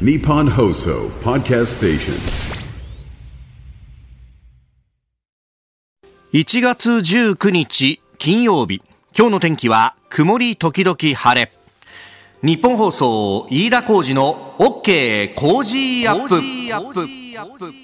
[0.00, 2.14] Nippon Hoso Podcast Station.
[6.32, 8.82] 1月19日金曜日
[9.16, 11.52] 今日の天気は曇り時々晴れ。
[12.42, 17.83] 日本放送飯田浩二の OK 工事アップ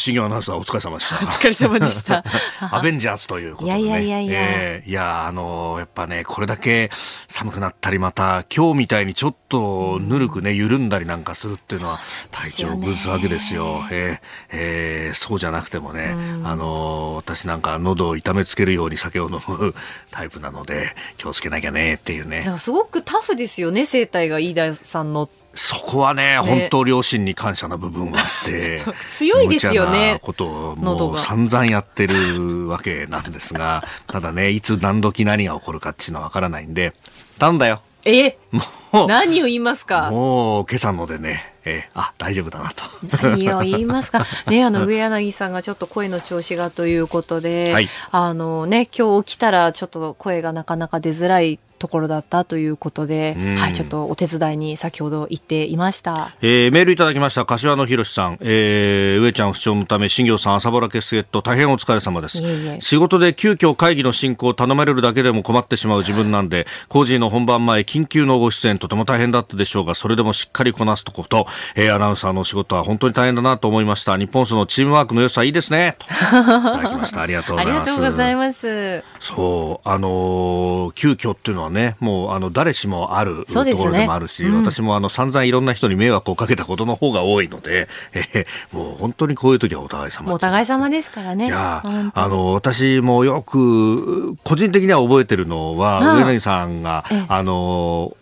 [0.00, 1.16] 新業アナウンサーお疲れ様でした。
[1.24, 2.24] お疲れ様でした。
[2.72, 3.80] アベンジャーズということで、ね。
[3.82, 4.40] いやいやいやいや。
[4.40, 6.90] えーいや、あのーやっぱね、これだけ
[7.28, 12.00] 寒くなったり、また、今日みたいにちょっとぬるくね、緩んだりなんかするっていうのは、
[12.30, 13.84] 体調を崩すわけですよ。
[13.90, 16.14] えーえーそうじゃなくてもね、
[16.44, 19.74] あのー私なんか喉を痛めつけるように酒を飲む
[20.10, 22.54] タイプなので、気をつけなきゃねっていうね。
[22.58, 28.82] すごくタフですよね生態が飯田さんのそこはね、本当両親に感謝な部分はあって。
[29.10, 36.94] 強いですよねことをもう散々やってるわけなんですが、 ただね、いつ何時何が起こるかっていうのはわからないんで、
[37.38, 37.82] 頼んだよ。
[38.04, 38.38] え？
[38.92, 40.10] もう、何を言いますか？
[40.10, 42.84] もう今朝のでね、えーあ、大丈夫だなと。
[43.22, 44.24] 何を言いますか？
[44.48, 58.38] ねあの上柳さんがちょっと声の調子がということで、はいあのね今日起きたらちょっと声がなかなか出づらいところだったということで、うんはいちょっとお手伝いに先ほど行っていましたえーメールいただきました、柏野博さん。
[58.40, 62.42] えー上ちゃん不調のため、新行さん朝ぼら欠ゲット、大変お疲れ様です。
[62.80, 74.16] 仕事で急遽会議の進行を頼まれるだけでも困ってしまう自分なんで、工事の本番前、緊急のご出演とても大変だったでしょうが、それでもしっかりこなすとこと、えーアナウンサーのお仕事は本当に大変だなと思いました。
[74.18, 75.96] 日本そのチームワークの良さいいですね。
[75.98, 77.22] といただきました。
[77.22, 77.90] ありがとうごありざいます。
[77.90, 91.46] がとうございますそう、あのー急遽っていうのはね、もう、あの、誰しもあるところでもあるし、私もあの、散々いろんな人に迷惑をかけたことの方が多いので、 えーもう本当にこういう時はお互い様お互い様ですからね。
[91.46, 91.82] いや
[92.14, 96.18] あの私もよく個人的には覚えてるのは、うん。
[96.18, 97.24] 上柳さんが、ええ。
[97.28, 98.16] あの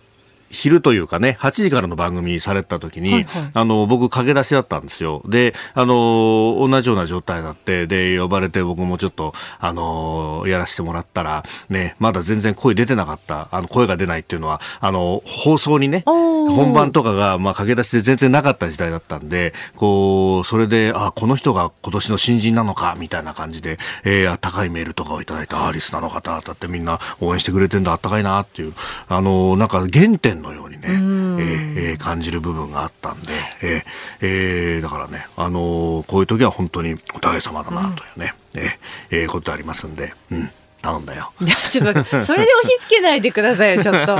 [0.50, 3.50] 昼というかね、8時からの番組された時に、はいはい。
[3.54, 5.22] あの、僕駆け出しだったんですよ。
[5.26, 28.72] で、あの、同じような状態になって、で、呼ばれて僕もちょっと、あの、やらせてもらったら、ね、まだ全然声出てなかった、あの、声が出ないっていうのは、あの、放送にね、本番とかが、まあ、駆け出しで全然なかった時代だったんで、こう、それで、あ、この人が今年の新人なのか、みたいな感じで、えー、あったかいメールとかをいただいて、あ、リスナーの方だってみんな応援してくれてんだ、あったかいな、っていう、
[29.08, 33.32] あの、なんか原点のようにね、えーえー感じる部分があったんで、
[33.62, 33.82] えー
[34.20, 38.68] えーだからね、あのこういう時は本当にお互い様だな、というね、えー
[39.10, 40.50] えーことありますんで、うん、
[40.82, 41.32] 頼んだよ。
[41.40, 44.18] いやちょっとそれで押し付けないでくださいよちょっと。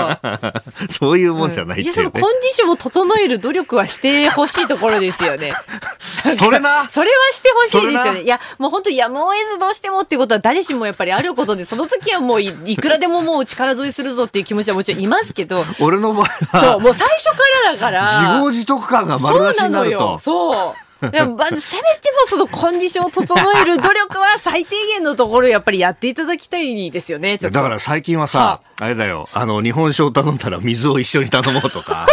[0.91, 2.21] そういうもんじゃないってじゃあそのいうね。
[2.21, 5.55] コンディションを整える努力はしてほしいところですよね。
[6.37, 8.23] それな それはしてほしいですよね。
[8.23, 17.37] いや、もう本当やむを得ずどうしてもっていうことは誰しもやっぱりあることで、その時はもういいくらでももう力添えするぞっていう気持ちはもちろんいますけど、俺の場合は、そう、もう最初か
[17.67, 18.03] らだから。
[18.05, 20.19] 自業自得感が丸出しになると。
[20.19, 20.88] そう。
[21.11, 27.39] でもせめてもそのコンディションを整える努力は最低限のところやっぱりやっていただきたいですよね。
[27.39, 32.07] だから最近はさ、あれだよ、あの、日本酒を頼んだら水を一緒に頼もうとか、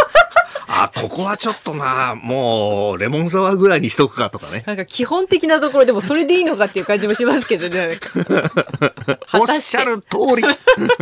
[0.68, 4.62] あ、ここはちょっとな、もう、レモンサワーぐらいにしとくかとかね。
[4.66, 7.98] なんか基本的なところでもそれでいいのかっていう感じもしますけどね。
[9.34, 10.42] おっしゃる通り。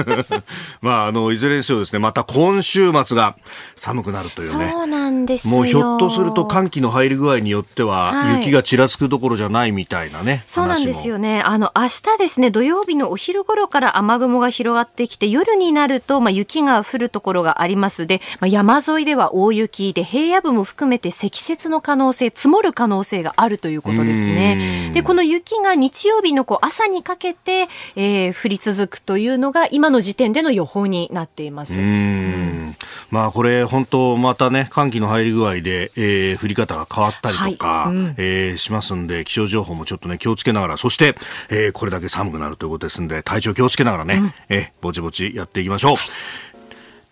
[0.81, 3.37] まあ、あの、いずれにせよですね、また今週末が
[3.77, 4.71] 寒くなるというね。
[4.73, 5.57] そうなんですよ。
[5.57, 10.45] もうひょっとすると寒気の入り具合によっては、はい雪がちらつくどころじゃないみたいなね。
[10.47, 11.25] そうなんですよね。
[11.25, 11.43] ね。
[11.43, 24.93] あの、明日ですね、土曜日のお昼頃から雨雲が広がってきて、夜になると、まあ、雪が降るところがありますで、まあ、山沿いでは大雪で、平野部も含めて積雪の可能性、積もる可能性があるということですうねん。
[24.93, 31.75] で、この雪が日曜日のこう朝にかけて、えー降り続くというのが、今の時点での予報になっています。
[31.81, 32.77] うーん
[33.11, 41.15] まあこれ本当またね寒気の入り具合で、えー降り方が変わったりとか、はいうんえーしますんで気象情報もちょっとね気をつけながらそして、
[41.49, 45.97] えーこれだけ寒くなるということですんで体調気をつけながらね、えーぼちぼちやっていきましょう。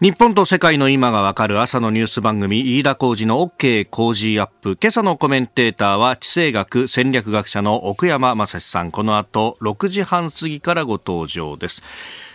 [0.02, 11.84] 日本と世界の今がわかる朝のニュース番組飯田浩二の OK 工事アップ今朝のコメンテーターは地政学戦略学者の奥山正史さんこの後6時半過ぎからご登場です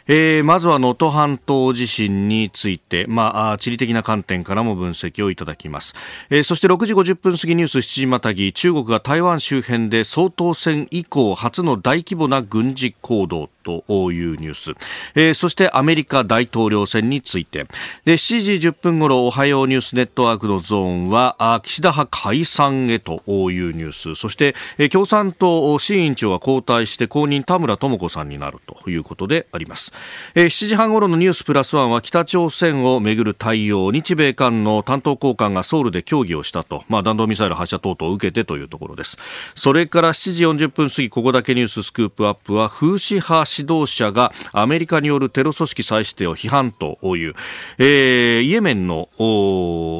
[0.08, 5.96] えーまずは能登半島地震について、まあ、地理的な観点からも分析をいただきます。
[6.30, 13.50] えーそして6時50分過ぎニュース7時またぎ、中国が台湾周辺で総統選以降初の大規模な軍事行動。
[13.68, 14.72] というニュース、
[15.16, 17.68] えー、そしてアメリカ大統領選について。
[18.06, 23.22] で7時10分ごろおはようニュースネットワークのゾーンは岸田派解散へと
[23.52, 24.16] いうニュース。
[24.16, 29.92] そして、えー、共産党新委員長が交代して後任田村智子さんになるということであります、
[30.36, 39.18] えー、7時半ごろのニュースプラスワンは北朝鮮をめぐる対応日米韓の担当高官がソウルで協議をしたと、まあ、弾道ミサイル発射等々を受けてというところです。
[39.56, 47.34] それから7時40分過ぎここだけニューススクープアップは風刺派指導者がアメリカによるテロ組織再指定を批判という、
[47.78, 49.10] えー、イエメンの、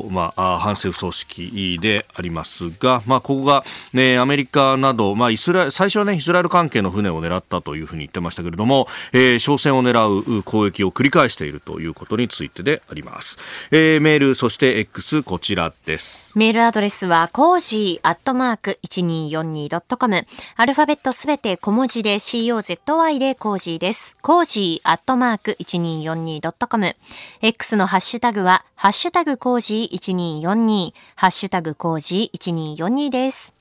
[0.10, 3.64] まあ、反政府組織でありますが、まあ、ここが、
[3.94, 13.38] ね、アメリカなど、まあ、イスラ最初は、ね、イスラエル関係の船を狙ったというふうに言ってましたけれども、えー、商船を狙う攻撃を繰り返しているということについてであります。
[13.72, 16.32] えー、メール、そして X、こちらです。
[16.36, 20.28] メールアドレスは、コージーアットマーク 1242.com。
[20.56, 24.16] アルファベットすべて小文字で COZY でコージーです。
[24.22, 26.96] コージーアットマーク 1242.com。
[27.42, 33.54] X のハッシュタグは、ハッシュタグコージー1242、ハッシュタグコージー1242です。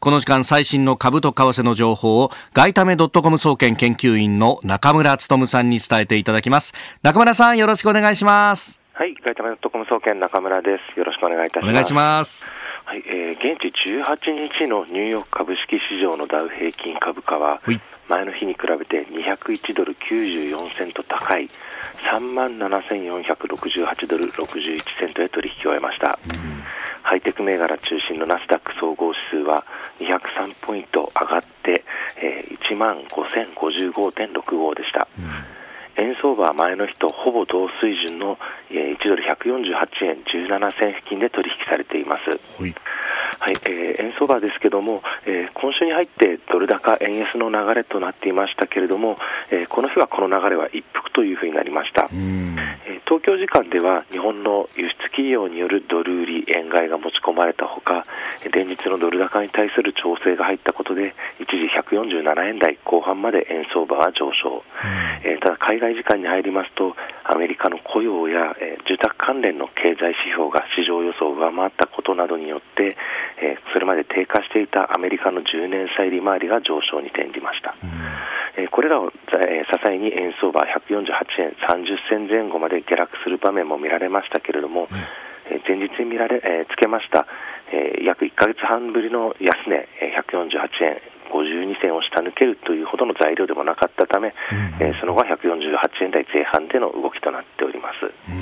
[0.00, 6.74] この時間最新の株と為替の情報を外為ドットコム総研研究員の中村努さんに伝えていただきます。
[7.02, 8.80] 中村さんよろしくお願いします。
[8.94, 10.98] はい、外為ドットコム総研中村です。
[10.98, 11.70] よろしくお願いいたします。
[11.70, 12.52] お願いします。
[12.84, 17.60] はい、えー、現地18日のニューヨーク株式市場のダウ平均株価は、
[18.08, 21.48] 前の日に比べて201ドル94セント高い
[22.10, 26.18] 3万7468ドル61セントで取引を終えました。
[26.26, 26.52] うん
[27.02, 29.64] ハイテク銘柄中心のナスダック総合指数は
[29.98, 31.84] 203ポイント上がって、
[32.16, 35.08] えー、1万5055.65でした。
[35.98, 38.38] うん、円相場は前の日とほぼ同水準の、
[38.70, 42.30] えー、1ドル148円17銭付近で取引されています。
[42.30, 42.74] はい
[43.38, 49.16] はい、えー、円相場ですけども、えー、今週に入ってドル高円安の流れとなっていましたけれども、
[49.50, 58.06] えー、この日はこの流れは一服というふうになりました、えー、東京時間では日本の輸出企業によるドル売り円買いが持ち込まれたほか
[58.52, 64.62] 連日のドル高に対する調整が入ったことで一時147円台後半まで円相場は上昇、
[65.24, 72.91] えー、ただ海外時間に入りますとアメリカの雇用や、えー、住宅関連の経済指標が市場予想を上回ったことなどによって
[73.38, 77.90] えー、それまで低下していたアメリカの10年債利回りが上昇に転じました、うん、
[78.62, 81.02] えー、これらを、えー、支えに円相場148
[81.42, 84.98] 円30銭前後まで下落する場面も見られましたけれども、うん、
[85.50, 87.26] え前日に見られ、えつけました、
[87.72, 91.00] え約1か月半ぶりの安値、え148円
[91.32, 98.32] 52銭を下抜けるというほどの材料でもなかったため、うん、えその後は148円台前半での動きとなっております。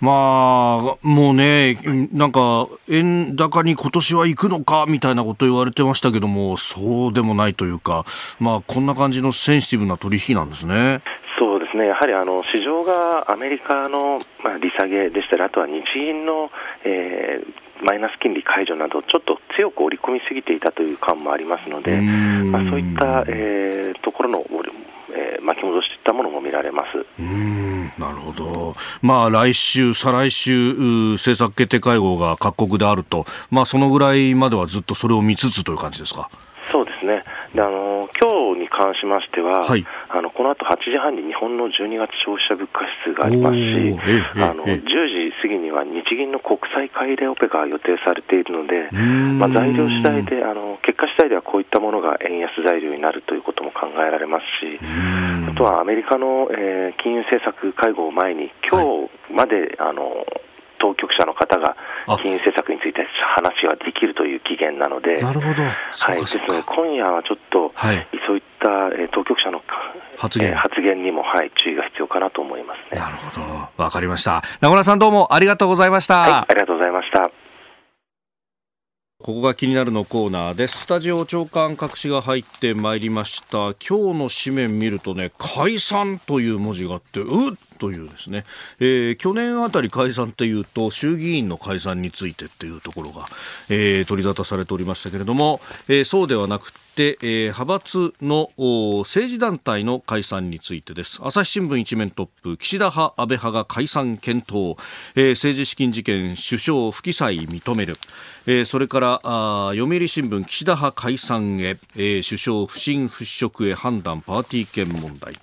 [0.00, 1.78] まあ、もうね、
[2.12, 8.04] なんか、円高に今年は行くのかみたいなこと言われてましたけども、そうでもないというか、
[8.38, 11.00] まあ、こんな感じのセンシティブな取引なんですね。
[11.38, 16.50] そうですね、やはりあの市場がアメリカの、まあ、利下げでしたり、あとは日銀の、
[16.84, 24.44] えー、マイナス金利解除など、ちょっと強く織り込みすぎていたという感もありますので、まあ、そういった、えー、ところの、
[25.14, 27.84] えー、巻き戻していったものも見られますうん。
[27.98, 30.74] なるほど、まあ、来週、再来週、
[31.14, 36.30] 政策決定会合が各国であると、まあ、そのぐらいまではずっとそれを見つつという感じですか？
[36.70, 37.24] そうですね。
[37.54, 43.96] であの今日に関しましては、はい、あのこの後8時半に日本の12月消費者物価指数がありますし、
[44.36, 54.78] あの10時過ぎには日銀の国際買い入れオペが予定されているので、まあ、材料次第であの、結果次第ではこういったものが円安材料になるということも考えられますし、
[55.48, 60.26] あとはアメリカの、えー、金融政策会合を前に、今日まで、はい、あの
[60.78, 61.76] 当局者の方が
[62.22, 63.06] 金融政策について
[63.36, 69.62] 話ができるという期限なので、なるほどはい、ですので、今夜はちょっと、はい、そういった、えー、当局者の
[70.16, 73.00] 発言,、えー、発言にも、はい、注意が必要かなと思いますね。
[73.00, 73.40] なるほ
[73.76, 74.42] ど、わかりました。
[74.60, 76.20] 名村さん、どうもありがとうございました。
[76.20, 77.47] はい、ありがとうございました。
[79.20, 80.82] ここが気になるのコーナーです。
[80.82, 83.74] スタジオ長官隠しが入ってまいりました。
[83.74, 88.44] 今日の紙面見るとね、解散という文字があって、うっというですね、
[88.80, 93.26] えー、去年あたり解散っていうと衆議院の解散についてっていうところが、
[93.70, 104.76] えー、取り沙汰されておりましたけれども、えー、そうではなくて、えー、派閥の政治団体の解散についてです朝日新聞一面トップ岸田派安倍派が解散検討、
[105.14, 107.94] えー、政治資金事件首相不記載認める、
[108.50, 115.34] えー、それからあ読売新聞岸田派解散へ、えー、首相不信払拭へ判断パーティー券問題、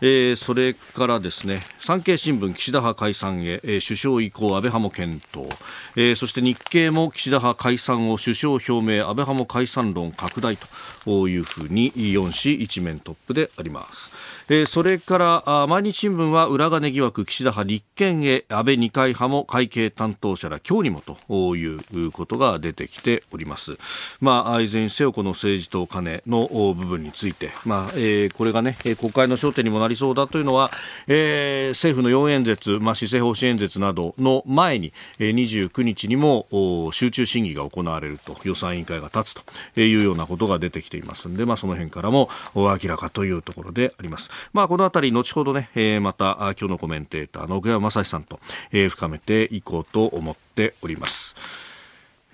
[0.00, 5.54] えー、それからですね産経新聞岸田派解散へ、えー、首相以降安倍派も検討、
[5.96, 10.56] えー、そして日経も岸田派解散を首相表明安倍派も解散論拡大
[11.04, 14.10] というふうに4紙一面トップであります。
[14.48, 23.78] えー、それからあ毎日新聞は裏金疑惑岸田派立憲へ安倍二階派も会計担当者ら今日にもということがが出てきております。
[24.20, 30.70] まあ、いずれにせよこの政治と金の部分について、まあえー、これがね国会の焦点にもなりそうだというのは、
[31.06, 36.46] えー、政府の4演説、まあ、施政方針演説などの前に、29日にも
[36.92, 39.34] 集中審議が行われると予算委員会が立つ
[39.74, 44.30] というようなことが出てきていますので、まあ、その辺からも明らかというところであります。
[44.52, 48.40] まあ、このあたり、後ほどね、え、また、今日のコメンテーターの奥山正史さんと、
[48.72, 51.36] え、深めていこうと思っております。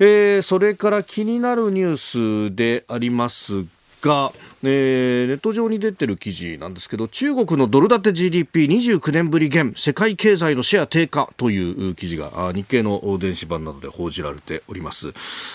[0.04, 3.64] えー、それから気になるニュースであります
[4.02, 4.32] が、
[4.64, 15.12] えー、ネット上に出てる記事なんですけど中国のドル建て GDP29 年ぶり減世界経済のシェア低下という記事が日経の電子版などで報じられております。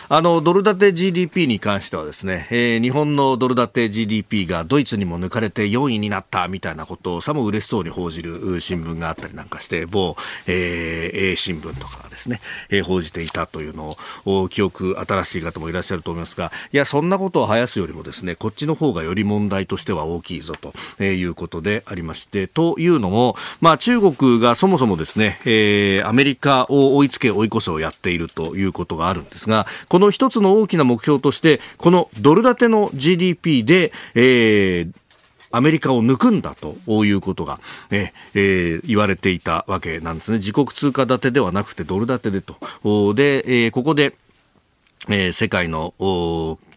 [0.09, 10.15] あのドル建て GDP に関してはですね、えー、日本のドル建て GDP がドイツにも抜かれて4位になったみたいなことをさも嬉しそうに報じる新聞があったりなんかして某、
[10.47, 12.39] えー、A 新聞とかですね、
[12.69, 34.93] えー、報じていたというのを記憶新しい方もいらっしゃると思いますがいやそんなことを生やすよりもですねこっちの方がより問題としては大きいぞということでありまして、というのも、まあ、中国がそもそもですね、えー、アメリカを追いつけ追い越せをやっているということがあるんですが、この一つの大きな目標として、このドル建ての GDP で、えー、
[35.51, 40.37] アメリカを抜くんだということが、ええー、言われていたわけなんですね。
[40.37, 42.55] 自国通貨建てではなくてドル建てでと。
[43.13, 44.15] で、えー、ここで、
[45.09, 45.93] えー、世界の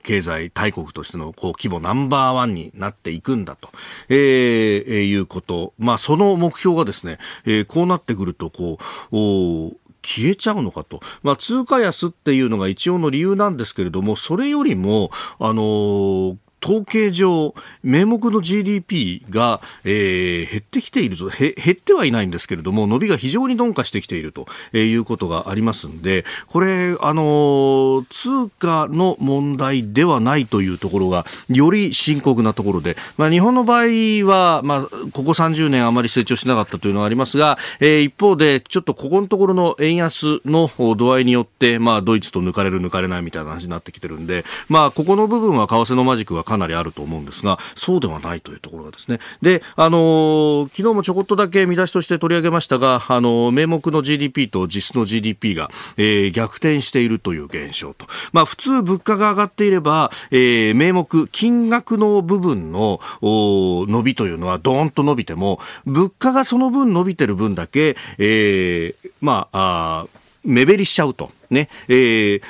[0.03, 3.71] 経済大国としてのこう規模ナンバーワンになっていくんだと、
[4.09, 5.75] えー、いうこと。
[5.79, 8.79] まあ、その目標がですね、えー、こうなってくると、こ
[9.13, 11.01] う、消えちゃうのかと。
[11.23, 21.29] まあ、通貨安っていうのが一応の理由なんですけれども、それよりも、あのー統計上、名目の GDP が、えー、減ってきていると。
[21.29, 33.85] 減ってはいないんですけれども、伸びが非常に鈍化してきているということがありますんで、これ、あの、通貨の問題ではないというところが、より深刻なところで、まあ、日本の場合
[34.27, 49.21] は、まあ、ここ30年あまり成長しなかったというのはありますが、えー、一方で、ちょっとここのところの円安の度合いによって、まあ、ドイツと抜かれる抜かれないみたいな話になってきてるんで、まあ、ここの部分は為替のマジックはかなりあると思うんですが、そうではないというところがですね。
[49.41, 58.07] で、あの、昨日もちょこっとだけ見出しとして取り上げましたが、あの、名目の GDP と実質の GDP が、えー、逆転しているという現象と。
[58.33, 71.31] まあ、普通物価が上がっていれば、えー、名目、金額の部分の伸びというのはドーンと伸びても、物価がその分伸びてる分だけ、えー、まあ、あ目減りしちゃうと。
[71.51, 72.43] ね、えー、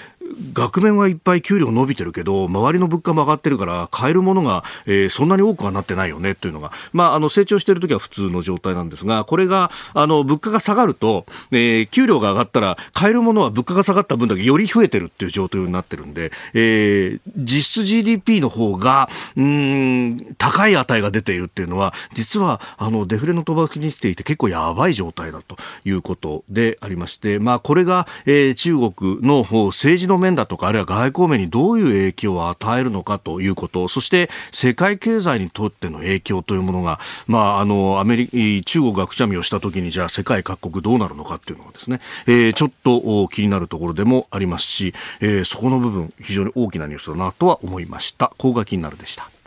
[0.53, 48.29] 額面はいっぱい給料伸びてるけど、周りの物価も上がってるから、買えるものが、えー、そんなに多くはなってないよねっていうのが、まあ、あの、成長しているときは普通の状態なんですが、これが、あの、物価が下がると、えー、給料が上がったら、買えるものは物価が下がった分だけより増えてるっていう状態になってるんで、えー、実質 GDP の方が、うん、高い値が出ているっていうのは、実は、あの、デフレの飛ばきにしていて結構やばい状態だということでありまして、まあ、これが、えー、中国の政治の面だとか、あるいは外交面にどういう影響を与えるのかということ、そして世界経済にとっての影響というものが、まあ、あの、アメリ中国がくしゃみをしたときに、じゃあ世界各国どうなるのかっていうのがですね、えー、ちょっと気になるところでもありますし、えー、そこの部分、非常に大きなニュースだなとは思いました。
[48.39, 49.40] ここが気になるでした。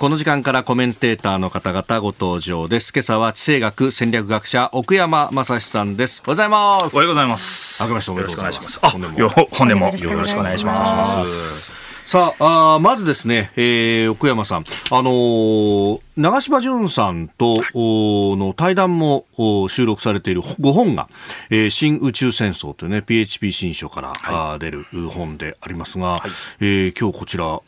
[0.00, 2.90] この時間からコメンテーターの方々ご登場です。
[2.90, 6.22] 今朝は地政学戦略学者奥山正史さんです。
[6.26, 6.94] おはようございます。
[6.94, 7.82] おはようございます。
[7.82, 8.80] 明けましておめでとうございます。
[8.80, 11.76] 本年も本年もよろしくお願いします。
[12.06, 19.26] さああまずですね、えー、奥山さん、あのー、長嶋淳さんと、の対談も
[19.68, 21.10] 収録されている5本が、
[21.50, 26.30] えー、新宇宙戦争というね、PHP 新書から、はい、出る本でありますが、はい、
[26.60, 27.62] えー、今日こちらを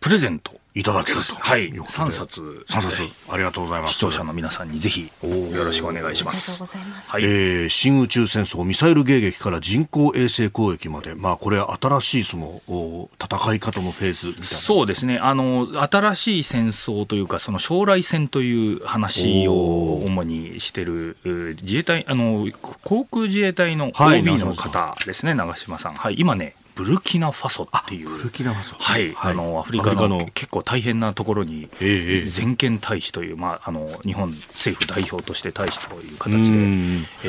[0.00, 1.36] プレゼントいただけると。
[1.36, 1.72] はい。
[1.72, 2.64] 3冊。
[2.68, 3.04] 3冊。
[3.30, 3.94] ありがとうございます。
[3.94, 6.50] 視聴者の皆さんにぜひ、よろしくお願いします。
[6.50, 7.10] ありがとうございます。
[7.12, 7.22] はい。
[7.22, 14.46] えー、新宇宙戦争、ミサイル迎撃から人工衛星攻撃まで、まあ、これ、新しいその、戦い方のフェーズみたいな。
[14.46, 15.18] そうですね。
[15.18, 21.16] あの、新しい戦争というか、その将来戦という話を主にしてる、
[21.62, 22.48] 自衛隊、あの、
[22.82, 25.94] 航空自衛隊の OB の方ですね、長嶋さん。
[25.94, 26.16] はい。
[26.18, 28.76] 今ね、ブルキナファソっていう、ブルキナファソ。
[28.78, 29.32] はい、はい。
[29.32, 37.28] あのアフリカの結構大変なところに、ええ全権大使という、まあ、あの日本政府代表として大使という形でうん、え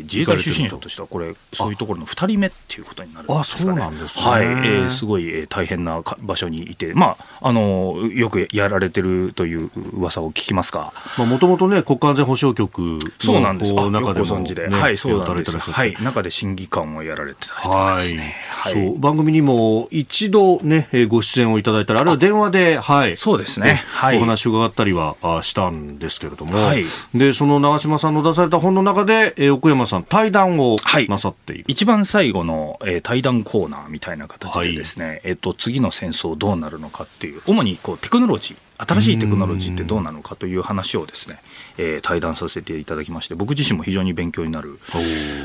[0.00, 3.80] ー自衛隊出身者としてはこれそういうところの2人目っていうことになるんですかね。
[3.80, 4.24] あそうなんですね。
[4.24, 10.92] はい、えーすごい、えー大変なか場所にいて、まあ、あのよくやられてるという噂を聞きますが。
[11.16, 13.72] まあ、もともとね、国家安全保障局のそうなんです。
[13.72, 15.56] 中でも、よくご存知で、ねはい、そうなんです。
[15.58, 18.34] はい、中で審議官をやられてた人はい、ですね。
[18.50, 18.98] はい、そう。
[18.98, 23.82] 番組にも一度ね、えーご出演をいただいたり、あるいは電話で、はい、そうですね。
[23.88, 24.16] はい。
[24.16, 26.84] お話を伺ったりはあしたんですけれども、はい。
[27.14, 31.08] でその長嶋さんの出された本の中で、えー奥山さん、対談をはい。
[31.08, 31.64] なさっている。
[31.68, 41.38] 一番最後の、えー対談コーナーみたいな形でですね、えっと次の戦争どうなるのかっていう主にこうテクノロジー新しいテクノロジーってどうなのかという話をですね、
[41.78, 44.78] えー対談させていただきまして僕自身も非常に勉強になる、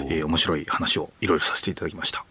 [0.09, 2.25] えー面白い話をいろいろさせていただきました。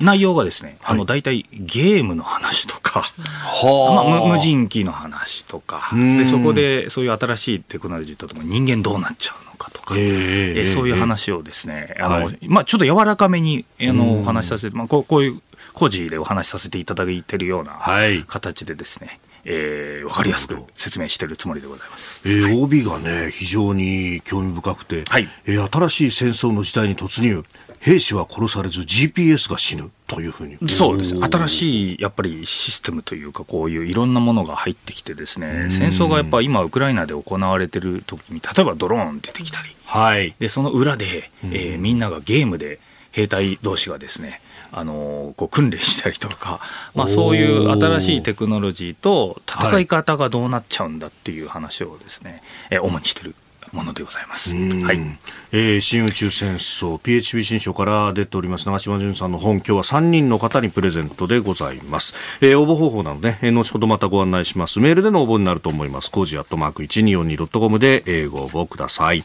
[0.00, 6.16] 内容がですね、あの大体ゲームの話とか、はまあ、無無人機の話とかん。
[6.18, 12.38] でそこでそういう新しいテクノロジーとともに人間どうなっちゃうのかとか、えええーそういう話をですね、あのはい。
[12.48, 15.40] まあ、ちょっと柔らかめにあのお話しさせて、まあ、こうこういう
[15.72, 18.24] 個人でお話しさせていただいてるようなはい。
[18.24, 22.20] 形でですね、えー、分かりやすく説明してるつもりでございます。
[22.24, 25.28] えー OB がね、非常に興味深くて、はい。
[25.46, 27.44] えー新しい戦争の時代に突入、
[27.80, 30.56] 兵士は殺されず GPS が死ぬというふうに。
[30.68, 31.14] そうです。
[31.20, 39.68] 新しいやっぱりシステムというかこういういろんなものが入ってきてですね戦争がやっぱ今ウクライナで行われてる時に例えばドローン出てきたり。
[39.84, 40.34] はい。
[40.40, 42.80] でその裏で、えーみんながゲームで
[43.12, 44.40] 兵隊同士がですね
[44.72, 46.60] あのーこう訓練したりとか、
[46.94, 53.34] まあ、そういう新しいテクノロジーと戦い方がどうなっちゃうんだっていう話をですね、えー主にしてる
[53.72, 54.54] ものでございます。
[54.54, 54.58] は
[54.94, 55.18] い。
[55.52, 64.80] えー新宇宙戦争 PHB 新書から出ております長島淳さんの本今日は3人の方にプレゼントでございます、えー応募方法なので、えー後ほどまたご案内します。
[64.80, 66.10] メールでの応募になると思います。
[66.10, 69.22] コージアットマーク 1242.com で、えーご応募ください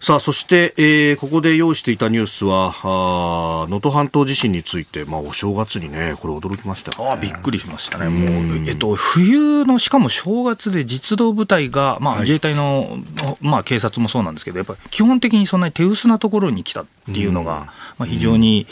[0.00, 2.74] さあそして、えーここで用意していたニュースは
[3.68, 7.10] 能登半島地震について、まあ、お正月にねこれ驚きましたよね。
[7.10, 12.98] ああびっくりしましたね、もう、えっと、冬の、しかも正月で実動部隊が、まあ、自衛隊の、
[13.40, 18.66] まあ、警察もそうなんですけど、やっぱり基本的にそんなに手薄なところに来たっていうのが、まあ、非常に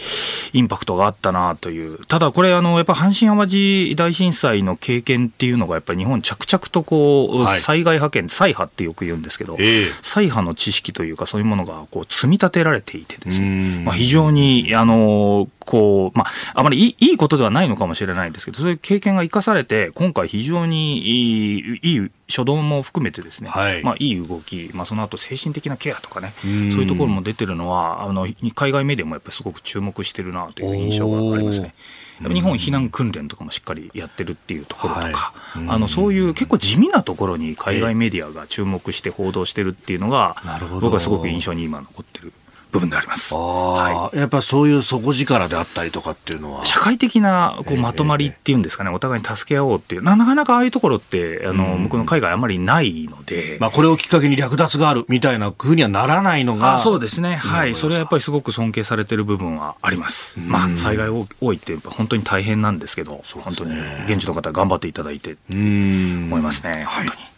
[0.53, 7.61] インパクトがあったなという、ただこれ、あのやっぱ阪神・淡路大震災の経験っていうのが、やっぱり日本、着々とこう、はい。
[7.61, 9.87] 災害派遣、災派ってよく言うんですけど、ええ。
[10.03, 13.79] 災派の知識というか、そういうものがこう積み立てられていてですうん。
[13.79, 23.83] ね、まあ、非常に、あのこう、まあ、あまりいいいいことではないのかもしれないんですけど、そういう経験が生かされて、今回非常にいい、いい初動も含めてですね、はい。
[23.83, 26.73] まあ、いい動き、まあ、その後精神的なケアとかね、うん。
[26.73, 31.75] そういうところも出てるのは、あの、海外メディアもやっぱりすごく注目してるなという印象がありますね。
[32.21, 35.63] 日本避難訓練とかもしっかりやってるっていうところとか、はい。
[35.63, 35.73] うん。
[35.73, 40.37] あのそういう結構地味なところに海外メディアが注目して報道してるっていうのが、
[40.81, 42.33] 僕はすごく印象に今残ってる
[42.73, 43.35] 部分であります。
[43.35, 46.65] あはーやっぱそういう底力であったりとかっていうのは。
[46.65, 56.75] 社会的なこうまとまりっていうんですかね、お互いに助け合おうっていう、ななかなかああいうところって、あの向こうの海外あまりないので、まあ、これをきっかけに略奪があるみたいなふうにはならないのが。
[56.75, 60.39] あそうですね、はい、うんそれはやっぱりすごく尊敬されてる部分はあります。
[60.39, 63.75] まあ、災害多いって、やっぱ本当に大変なんですけど、本当に
[64.07, 66.25] 現地の方、頑張っていただいてうん。
[66.27, 67.36] 思いますね、本当に。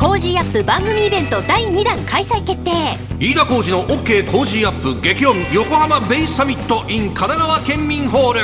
[0.00, 2.70] Cozy up 番組イベント第2弾開催決定。
[3.18, 8.40] 飯田浩司の OK 工事アップ激論横浜ベイサミット in 神奈川県民ホール。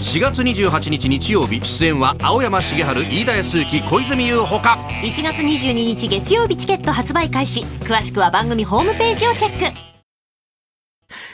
[0.00, 4.78] 4月28日日曜日出演は青山繁晴飯田康之小泉優ほか。
[5.02, 7.60] 1月22日月曜日チケット発売開始。
[7.80, 9.95] 詳しくは番組ホームページをチェック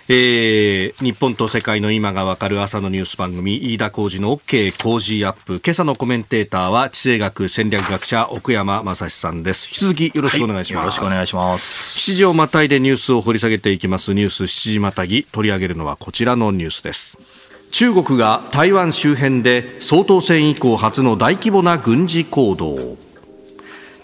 [0.08, 5.60] えー日本と世界の今がわかる朝のニュース番組飯田浩司の OK 工事アップ。
[5.64, 9.68] 今朝のコメンテーターは地政学戦略学者奥山正史さんです。
[9.68, 11.98] 引き続きよろしくお願いします、よろしくお願いします。
[11.98, 14.12] 7時をまたいでニュースを掘り下げていきます。
[14.14, 17.18] ニュース7時またぎ取り上げるのはこちらのニュースです。
[17.70, 22.96] 中国が台湾周辺で総統選以降初の大規模な軍事行動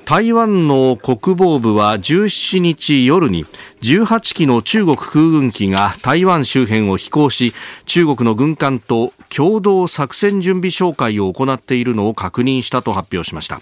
[0.08, 3.44] 台湾の国防部は17日夜に
[3.82, 7.52] 18機の中国空軍機が台湾周辺を飛行し
[7.84, 13.60] 中国の軍艦と共同作戦準備哨戒を行っているのを確認したと発表しました。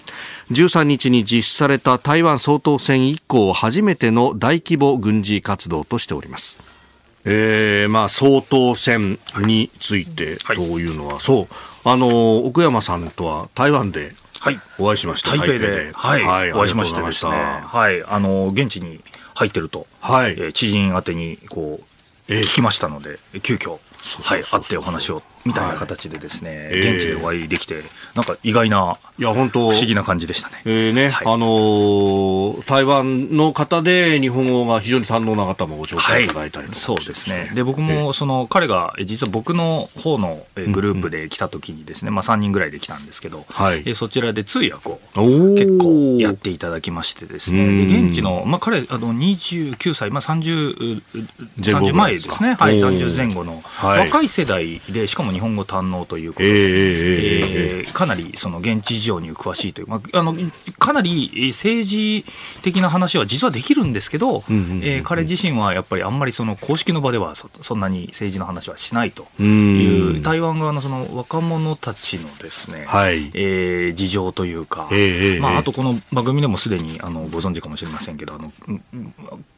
[0.52, 6.60] 13日に実施された台湾総統選以降初めての大規模軍事活動としております。
[7.24, 11.54] えーまあ、総統選についてというのは、そう。
[11.82, 14.25] あの奥山さんとは台湾ではい。
[14.78, 15.30] お会いしました。
[15.30, 19.00] 台北で、はい、お会いしましてですね、はい、あの、現地に
[19.34, 20.32] 入ってると、はい。
[20.32, 23.78] えー知人宛てに、こう、ええ聞きましたので、急遽、
[24.22, 26.80] はい、会ってお話をみたいな形でですね、はい。
[26.80, 27.82] 現地でお会いできて、
[28.14, 29.70] なんか意外ないや本当。
[29.70, 30.62] 不思議な感じでしたね。
[30.64, 31.26] えーねはい。
[31.26, 36.28] あのー台湾の方で日本語が非常に堪能な方もご紹介い。
[36.28, 37.50] ただいたりとか、そうですね。
[37.54, 43.82] で、僕も、その、彼が、え実は僕の方のえグループで来た時にですね、まあ3人ぐらいで来たんですけど、はい。
[43.86, 44.98] えそちらで通訳を
[45.54, 47.86] 結構やっていただきましてですうん。
[47.86, 51.02] ね、で、現地の、まあ彼、あの、29歳、まあ30、
[51.64, 52.36] 前後30ぐらいですか。
[52.40, 52.56] 前ですね。
[52.58, 52.98] はい、おー。
[52.98, 54.06] 30前後のはい。
[54.06, 60.34] 若い世代で、しかも日本語堪能ということで、えーえかなりその現地事情に詳しいという、まあ、あの
[60.78, 62.24] かなり政治
[62.62, 64.44] 的な話は実はできるんですけど、
[64.82, 78.52] え彼自身はやっぱりあんまりその公式の場ではそそんなに政治の話はしないという台湾側のその若者たちのですね、はいえー事情というか、えーまあ、あとこの番組でもすでにあのご存知かもしれませんけどあの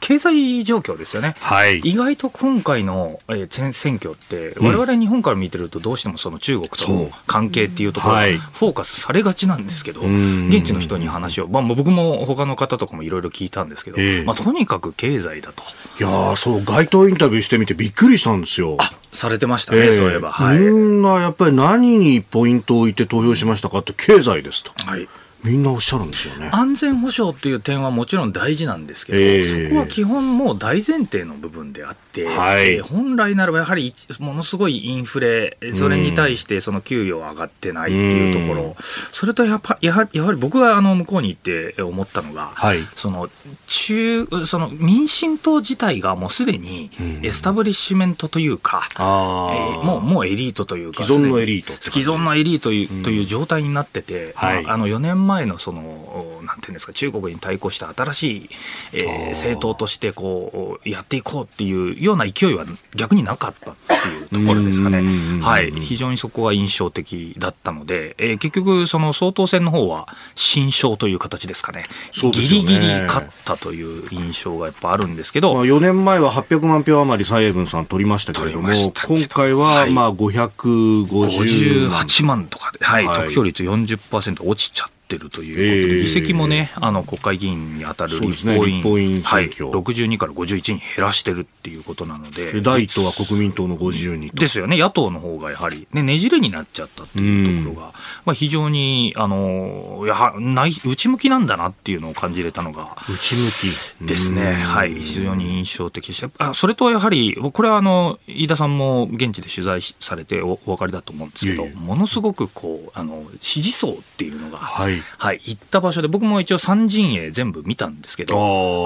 [0.00, 1.34] 経済状況ですよね。
[1.38, 15.62] はい意外と今回の、えー選挙って、我々日本から見てると、どうしてもその中国との関係っていうところがはいフォーカスされがちなんですけど、ん現地の人に話を、まあ、僕も他の方とかもいろいろ聞いたんですけど、ええまあ、とにかく経済だと。
[16.00, 18.76] いやーそう街頭インタビューしてみてびっくりしたんですよ。
[19.12, 20.30] されてましたね、ええそういえば。
[20.30, 20.58] はい。
[20.58, 24.72] みんなやっぱり何にポイントを置いて投票しましたかって経済ですと。
[24.84, 25.08] はい
[25.48, 26.50] みんなおっしゃるんですよね。
[26.52, 29.44] 安全保障っていう点はもちろん大事なんですけど、ええ。
[29.44, 32.74] そこは基本もう大前提の部分であって、はい。
[32.74, 38.76] えー本来ならばやはり一ものすごいインフレ、それに対してその給与上がってないっていうところ、
[39.12, 42.78] それとやっぱやはりやはり僕があの向こうに行って思ったのが、はい。
[42.96, 43.28] その
[43.66, 46.90] 中その民進党自体がもうすでに
[47.22, 49.54] エスタブリッシュメントというか、あー。
[49.54, 54.64] えーもうもうエリートというか既存のエリート既存のエリートという,、という状態になってて、はい。
[54.64, 58.50] まああの4年前のそのなんていうんですか中国に対抗した新しい、
[58.92, 65.02] えー政党としてこうやっていこうっていうような勢いは逆になかったっていうところですかね。
[65.40, 71.78] はい、非常にそこが印象的だったので、えー結局その総統選の方は新勝という形ですかね。
[71.78, 71.84] ね。
[72.30, 78.74] ギリギリ勝ったという印象がやっぱあるんですけど、まあ、4年前は800万票余り蔡英文さん取りましたけれどもど
[79.06, 79.92] 今回ははい。
[79.92, 82.46] まあ550 58万。
[82.46, 83.06] とかで、はい。
[83.06, 83.28] はい。
[83.28, 94.36] 得票率40%落ちちゃってるということで、ええ議席もね、あの国会議員に当たる立法院立法院はい、選挙62から51に減らしてるっていうことなので、で第一党は国民党の52と。
[94.36, 97.92] ですよね、野党の方がやはり、ね、ねじれになっちゃったっていうところが、
[98.26, 102.96] まあ、非常にあのやは内内向きなんだなっていうのを感じれたのが。
[103.08, 104.06] 内向き。
[104.06, 106.50] ですね、はい、非常に印象的でした。
[106.50, 118.36] あそれとやはり、これはあの飯田さんも現地で取材されておお分かりだと思うんですけど、ものすごくこうあの支持層っていうのが、はい行った場所で、僕も一応、三陣営全部見たんですけど、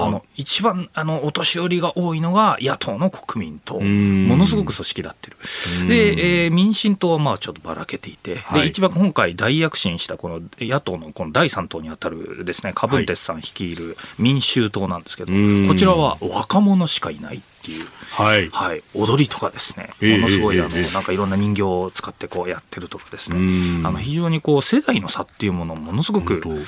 [0.05, 4.27] あの一番あのお年寄りが多いのが野党の国民党、ん。
[4.27, 5.37] ものすごく組織立ってる。
[5.87, 8.61] で、えー民進党はまあちょっとばらけていて、はい。
[8.61, 15.67] で一番今回大躍進したこの野党のこの第三党にあたるですね、カブンテスさん率いる民衆党なんですけど、ん。
[15.67, 17.87] こちらは若者しかいないっていう。
[18.11, 18.49] はい。
[18.49, 20.93] はい、踊りとかですね、ええものすごいあの、ええええ。
[20.93, 23.37] なんかいろんな人形を使ってこうやってるとかですね。
[23.37, 23.87] う、ん。
[23.87, 26.63] あの非常にこう世代の差っていうものをものすごく本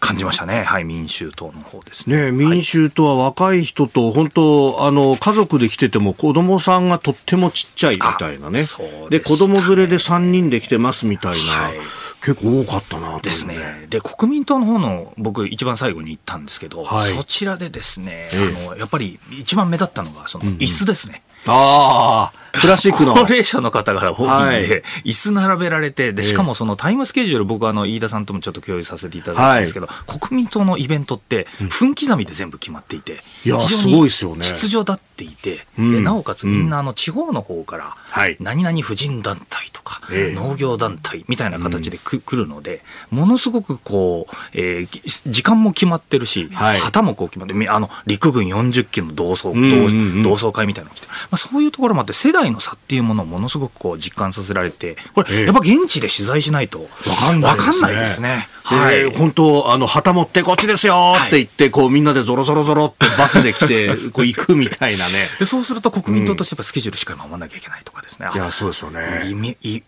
[0.00, 2.30] 感じましたね、はい、民衆党の方ですね。
[2.30, 8.60] ね、民衆とは若い人と本当あの家族で来てても子供さんがとってもちっちゃいみたいなね。
[8.60, 9.08] あそうでね。
[9.10, 11.78] で子供連れで3人で来てますみたいな、はい。
[12.22, 13.86] 結構多かったなと思ってですね。
[13.88, 17.12] で、国民党の方の僕一番最後に行ったんですけど、はい。
[17.14, 21.22] そちらでですね、えあの、やっぱり一番目立ったのが、その椅子ですね。
[21.46, 23.14] ああプラスチックの。
[23.14, 24.60] 高齢者の方が多いんで、はい。
[25.04, 34.42] 椅子並べられて、で、しかもそのタイムスケジュール、僕はあの、飯田さんともちょっと共有させていただいたんですけど、国民党のイベントって、分刻みで全部決まっていて、いやすごいですよね。
[34.42, 38.36] 秩序立っていて、うなおかつみんなあの、地方の方から、はい。
[38.40, 40.34] 何々婦人団体とか、ええ。
[40.34, 45.00] 農業団体みたいな形でく、来るので、ものすごくこう、えーぎ
[45.30, 46.78] 時間も決まってるし、はい。
[46.78, 58.48] 旗もこう決まって、みあの、陸軍40機の同窓、同同窓会みたいなのが来て、まあ、そういうところもあって、世代の差っていうものをものすごくこう実感させられて、これ、ええやっぱ現地で取材しないと、わかんないですね。
[58.62, 59.10] はい。
[59.10, 65.28] で本当、あの、旗持ってこっちですよって言って、こう、みんなでゾロゾロゾロってバスで来て、 こう、行くみたいなね。
[65.38, 68.28] でそうすると国民党としてやっぱスケジュールしっかり守らなきゃいけないとかですね。
[68.34, 69.00] いや、そうですよね。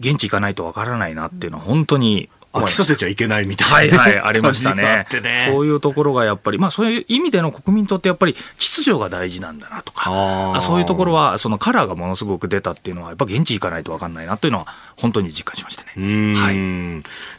[0.00, 3.98] 現地行かないとわからないなっていうのは本当に飽きさせちゃいけないみたはいいな。
[3.98, 5.06] はい、ありましたね。
[5.46, 15.92] そういうところがやっぱり、まあそういう意味での国民党ってやっぱり秩序が大事なんだなとか、そういうところは、そのカラーがものすごく出たっていうのは、やっぱ現地行かないと分かんないなというのは、本当に実感しましたね。
[15.96, 16.54] はい。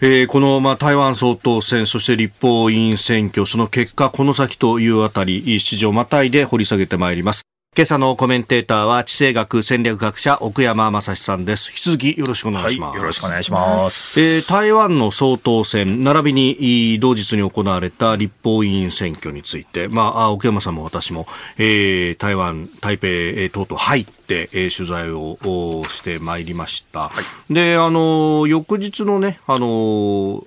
[0.02, 7.43] えーこの、まあ、台湾総統選、そして立法委員選挙、その結果、この先というあたり、市場またいで掘り下げてまいります。
[7.76, 11.72] 今朝のコメンテーターは地政学戦略学者奥山正史さんです。
[11.72, 14.22] 引き続きよろしくお願いします、はい、よろしくお願いします。
[14.22, 19.88] えー、台湾の総統選並びに同日に行われた立法委員選挙について。
[19.88, 21.26] まあ奥山さんも私も、
[21.58, 27.12] えー、台湾台北、えー、等々入って、えー、取材をしてまいりました、は
[27.50, 30.44] い、であの翌日のねあの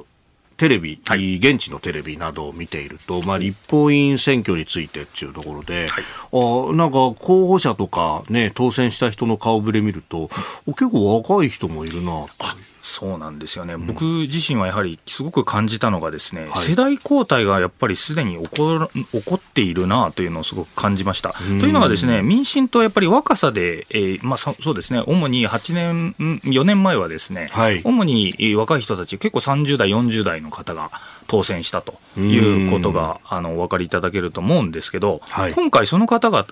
[0.56, 10.30] テレビ、はい、現地のテレビなどを見ていると、まあ、立法委員選挙についてっていうところで、はい、あなんか候補者とか、ね、当選した人の顔ぶれ見ると、
[10.66, 12.26] 結構若い人もいるな
[12.86, 21.32] そうなんですよね、うん、僕自身はやはりすごく感じたのが、ですね、はい、世代交代がやっぱりすでに起こ起こっているなというのをすごく感じました。
[21.32, 30.92] というのは、ですね民進党、やっぱり若さで、えーまあ、そうですね、主に8年、4年前はですね、はい、主に若い人たち、結構30代、40代の方が
[31.26, 36.46] 当選したということがあのお分かりいただけると思うんですけど、はい、今回、その方が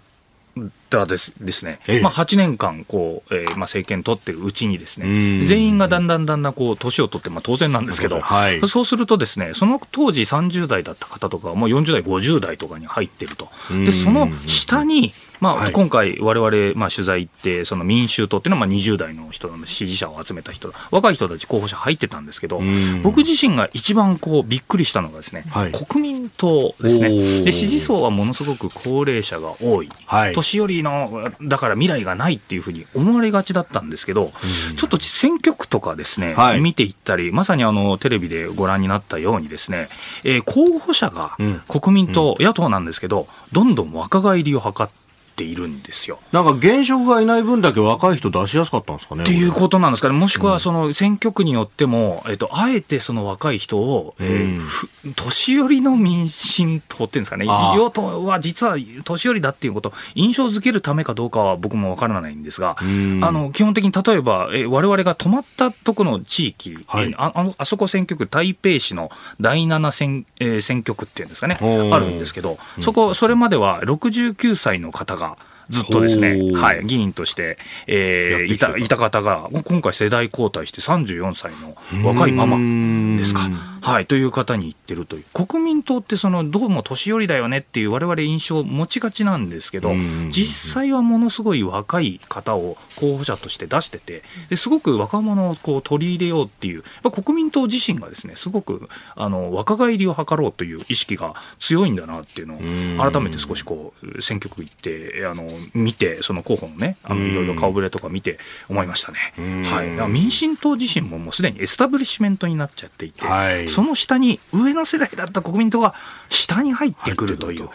[0.91, 13.49] だですですね、ええ、まあ、8年間こう、えーまあ、政権取ってるうちにですね全員がだんだんだんだんこう年を取って、まあ、当然なんですけど、はい、そうするとですねその当時30代だった方とかもう40代50代とかに入ってると。
[13.71, 15.13] でその下に
[15.45, 22.63] まあ、はい、今回、われわれ取材行って、その民衆党っていうのはまあ20代の人の支持者を集めた人、若い人たち候補者入ってたんですけど、
[23.03, 27.11] 僕自身が一番こうびっくりしたのがですね、はい、国民党ですね。
[27.45, 34.33] で、支持層はものすごく高齢者が多い、はい、年寄りの、だから未来がないっていうふうに思われがちだったんですけど、
[34.77, 39.89] ちょっと選挙区とかですね、見ていったり、まさにあのテレビでご覧になったようにですね、
[40.23, 41.37] えー、候補者が
[41.69, 45.04] 国民党、野党なんですけど、どんどん若返りを図って、
[45.35, 46.19] ているんですよ。
[46.33, 49.23] なんか現職がいない分だけ若い人出しやすかったんですかね。
[49.23, 50.15] っていうことなんですかね。
[50.15, 57.47] もしくはその選挙区によっても、えっと、あえてその若い人を、えー、年寄りの民進党っていうんですかね。
[57.47, 75.24] 与党は実は年寄りだっていうことを印象づけるためかどうかは僕もわからないんですが、あの、基本的に例えば、えー、我々が泊まったところの地域、はい、あああそこ選挙区、台北市の第7選,、えー、選挙区っていうんですかね、あるんですけど、そこ、それまでは69歳の方が
[75.71, 83.41] ずっとですね、はい、議員として、えー、いたいた方が、今回世代交代して34歳の若いママですか。
[83.85, 85.25] はい、という方に言ってるという。
[85.35, 89.93] 国民党ってその、どうも年寄りだよねっていう我々印象を持ちがちなんですけど、
[90.31, 105.45] 実際はものすごい若い方を候補者として出してて、ですごく若者をこう取り入れようっていう、国民党自身がですね、すごくあの若返りを図ろうという意識が強いんだなっていうのを、改めて少しこう、選挙区行って、あの、
[105.75, 108.39] 見て、その候補のね、あのいろいろ顔ぶれとか見て
[108.69, 109.63] 思いましたね。
[109.65, 110.11] はい。
[110.11, 115.95] 民進党自身ももうすでにエスタブリッシュメントになっちゃっていて、はいその下に上の世代だった国民党が
[116.35, 117.69] 下に入ってくるという、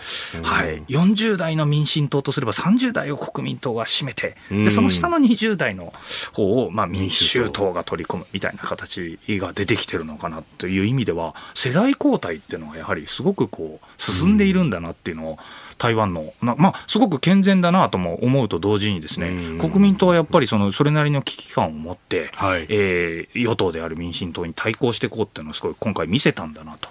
[0.43, 5.93] はい、40代の民進党とすれば30代を国民党が占めて、でその下の20代の
[6.33, 15.39] 方を、まあ、民衆党が取り込むみたいな形が出てきてるのかなという意味では、世代交代っていうのがやはりすごくこう進んでいるんだなっていうのを、
[15.79, 26.89] 台湾の、まあ、すごく健全だなとも思うと同時にですね、国民党はやっぱりそのそれなりの危機感を持って、はい、えー、与党である民進党に対抗していこうっていうのをすごい今回見せたんだなと。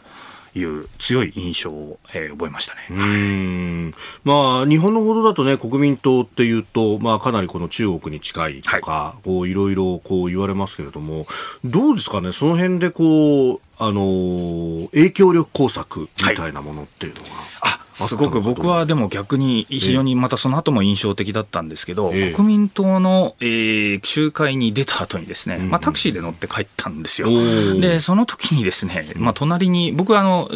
[0.59, 2.81] いう強い印象を、えー、覚えましたね。
[2.91, 3.95] うん
[4.25, 11.27] まあ、日本の報道だとね、国民党っていうと、まあ、かなりこの中国に近いとか、はい、こういろいろこう言われますけれども、
[11.65, 17.29] どうですかね、その辺でこう、あの影響力工作みたいなものっていうのは。
[17.63, 27.29] はいすごく僕はでも逆に非常にまたその後も印象的だったんですけど、えー、国民党の、えー、集会に出た後にですね、うん、まあ、タクシーで乗って帰ったんですよ。
[27.81, 30.49] で、その時にですね、まあ、隣に、僕はあの、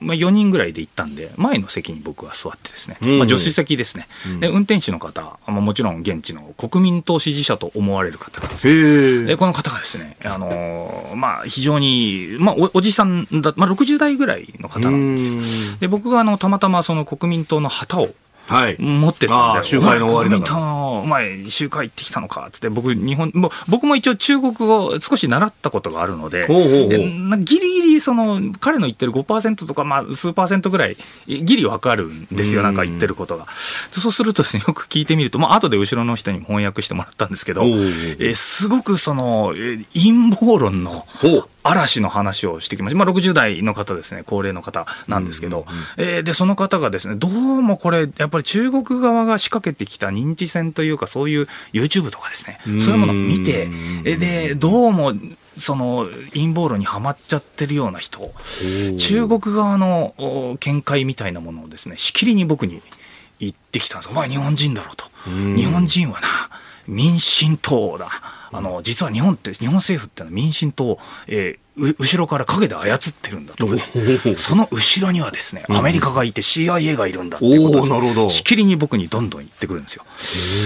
[0.00, 15.76] まあ、4人ぐらいで行ったんで、前の席に僕は座ってですね、まあ、助手席ですね、うん、で運転手の方、まあ、もちろん現地の国民党支持者と思われる方がですね、でこの方がですね、あのまあ、非常に、まあお、おじさんだ、まあ、60代ぐらいの方なんですよ。
[15.80, 18.10] で僕があのたまたままその国民党の旗を
[18.48, 20.60] はい、持ってたんで、集会の終わりだから。
[20.64, 27.38] お前、集会行ってきたのか、つって、僕、日本、も僕も一応中国語少し習ったことがあるので、ほうほうほう。
[27.38, 33.46] ギリギリ、その、彼の言ってる5%とか、まあ、数パーセントぐらい、ギリわかるんですよ、なんか言ってることが。
[33.90, 37.64] そうするとですね、よく聞いてみると、まあ、後で後ろの人に翻訳してもらったんですけど、
[38.18, 39.54] えすごくその、
[39.92, 41.06] 陰謀論の、
[41.62, 42.98] 嵐の話をしてきました。
[42.98, 45.64] まあ、60代の方ですね、高齢の方なんですけど、う
[45.96, 47.30] えー、で、その方がですね、どう
[47.62, 53.68] もこれ、やっぱり中国側が仕掛けてきた認知戦というか、そういう YouTube とかですね、そういうものを見て、
[54.04, 55.12] えで、どうも、
[55.58, 58.32] その陰謀論にはまっちゃってるような人、
[58.98, 62.80] 中国側の見解みたいなものをですね、しきりに僕に
[63.40, 64.10] 言ってきたんです。
[64.10, 65.04] お前日本人だろうと。
[65.28, 66.28] 日本人はな、
[66.86, 68.08] 民進党だ。
[68.50, 73.66] あの、実は日本って、日本政府ってのは民進党、えー、後ろから影で操ってるんだと。
[74.36, 80.04] その後ろにはですね、アメリカがいて CIA がいるんだっていうことをしきりに僕にどんどん言ってくるんですよ。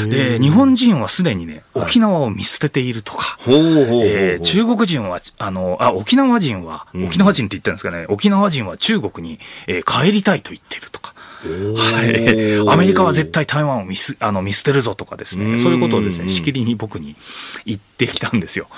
[0.08, 11.14] で、日本人はすでにね、沖縄を見捨てているとか、え中国人は、あの、あ、沖縄人は、沖縄人って言ってるんですかね、沖縄人は中国に、えー、帰りたいと言ってるとか。
[11.48, 17.16] はい、アメリカは絶対台湾を見すあの見捨てるぞとかですね、そういうことをですね、しきりに僕に
[17.64, 18.68] 言ってきたんですよ。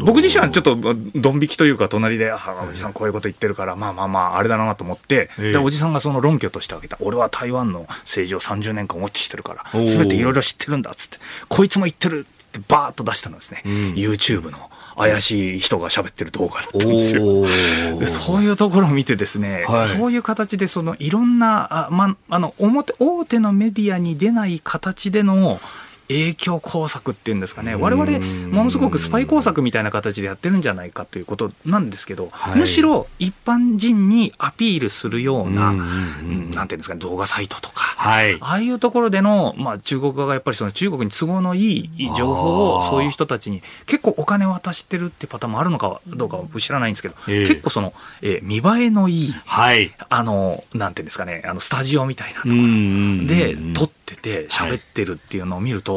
[0.00, 0.76] 僕自身はちょっと
[1.14, 14.70] ドン引きというか、隣で、あおじさんこういうこと言ってるから、まあまあまあ、あれだなと思って、で、おじさんがその論拠として挙げた、俺は台湾の政治を30年間ウォッチしてるから、すべていろいろ知ってるんだっつって、こいつも言ってるってバーッと出したのですね、YouTube の。
[14.96, 17.44] 怪しい人が喋ってる動画だったんですよ。
[18.06, 25.60] そういうところを見てですね、はい、そういう形でそのいろんな、あまあの表大手のメディアに出ない形での
[26.08, 47.92] 影響工作っていうんですかね、われわれ、ものすごくスパイ工作みたいな形でやってるんじゃないかということなんですけど、はい、むしろ一般人にアピールするような、なんていうんですかね、動画サイトとか、はい、ああいうところでの、まあ、中国側がやっぱりその中国に都合のいい情報を、そういう人たちに結構お金渡してるってパターンもあるのかどうかは知らないんですけど、えー、結構その、
[48.22, 55.95] えー、見栄えのいい、はい、あの、なんていうんですかね、あのスタジオみたいなところで撮ってて、喋ってるっていうのを見ると、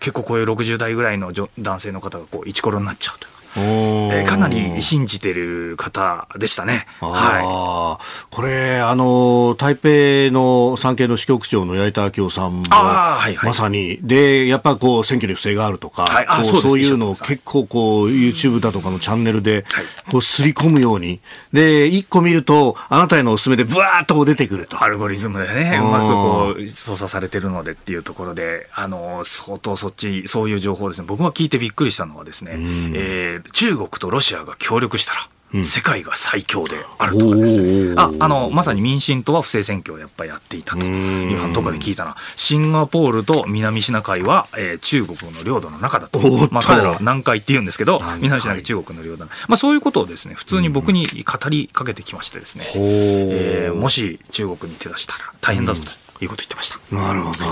[0.00, 6.86] 結構こういう60代ぐらいの男性の方がこうイチコロになっちゃうというえー、かなり信じてる方でしたね。
[7.00, 9.88] はい、これ、あの、台北
[10.32, 19.64] の産経の支局長の八板明夫さんも、はいはい、まさに、で、やっぱこう、選挙に不正があるとか、はい、こうそういうのを結構こう、YouTube だとかのチャンネルで、
[20.10, 21.20] こう、すり込むように、
[21.52, 24.82] で、一個見ると、あなたへのおすすめでブワーっと出てくると。
[24.82, 32.52] アルゴリズムでね、うまくこう、操作されてるのでっていうところで、あの、相当そっち、そういう情報ですね、僕が聞いてびっくりしたのはですね、
[32.94, 35.28] えー中国とロシアが協力したら、
[35.64, 56.07] 世界が最強であるとかですね、ああのまさに民進党は不正選挙をやっぱりやっていたというのどこかで聞いたな、シンガポールと南シナ海は、えー、中国の領土の中だと、まあ、彼らは南海って言うんですけど、南シナ海、中国の領土、まあ、そういうことをですね普通に僕に語りかけてきましてですね、えー、もし中国に手出したら大変だぞと。
[56.20, 56.94] いうこと言ってました。
[56.94, 57.44] なるほど、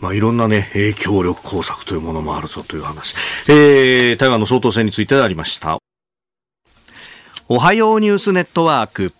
[0.00, 3.14] まあ、いろんな、ね、影響力工作というものもあるぞという話、
[3.48, 5.78] えー、台湾の総統選についてありました。
[7.48, 9.12] おはようニュースネットワーク。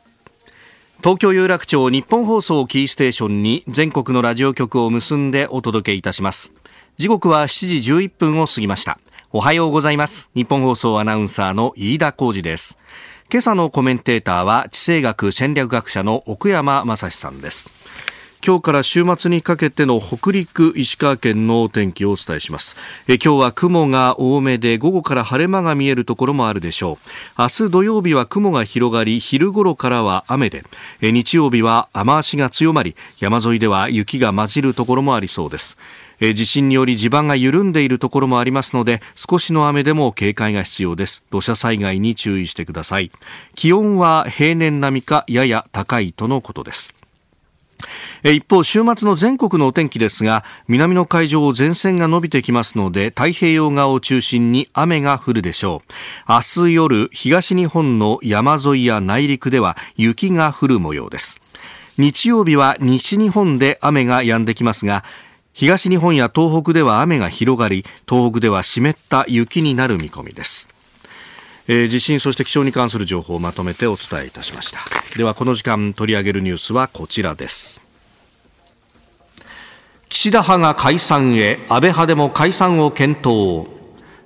[0.98, 6.52] 東京有楽町日本放送キーステーションに全国のラジオ局を結んでお届けいたします。
[6.96, 8.98] 時刻は7時11分を過ぎました。
[9.32, 10.30] おはようございます。
[10.34, 12.78] 日本放送アナウンサーの飯田浩二です。
[13.30, 17.68] 今朝のコメンテーターは地政学戦略学者の奥山正史さんです。
[18.44, 22.76] 今日から週末にかけての北陸石川県のお天気をお伝えします。
[23.08, 26.98] え今日は雲が多めで午後から晴れ間が見えるところもあるでしょ
[27.38, 27.42] う。
[27.42, 30.64] 明日土曜日は雲が広がり昼頃からは雨で。
[31.00, 35.78] え日曜日は雨足が強まり山沿いでは雪が混じるところもありそうです。
[36.20, 41.24] 地震により地盤が緩んでいるところもありますので少しの雨でも警戒が必要です。
[41.30, 43.10] 土砂災害に注意してください。
[43.54, 46.95] 気温は平年並みかやや高いとのことです。
[48.24, 56.32] 一方週末の全国のお天気ですが南の海上を前線が伸びてきますので太平洋側を中心に雨が降るでしょう。
[56.32, 61.40] 明日夜東日本の山沿いや内陸では雪が降る模様です。
[61.98, 65.04] 日曜日は西日本で雨が止んできますが
[65.52, 70.75] 東日本や東北では雨が広がり東北では湿った雪になる見込みです。
[71.68, 74.80] えー、地震そして気象に関する情報をまとめてお伝えいたしました。
[75.16, 77.82] ではこの時間取り上げるニュースはこちらです。
[80.08, 83.68] 岸田派が解散へ安倍派でも解散を検討。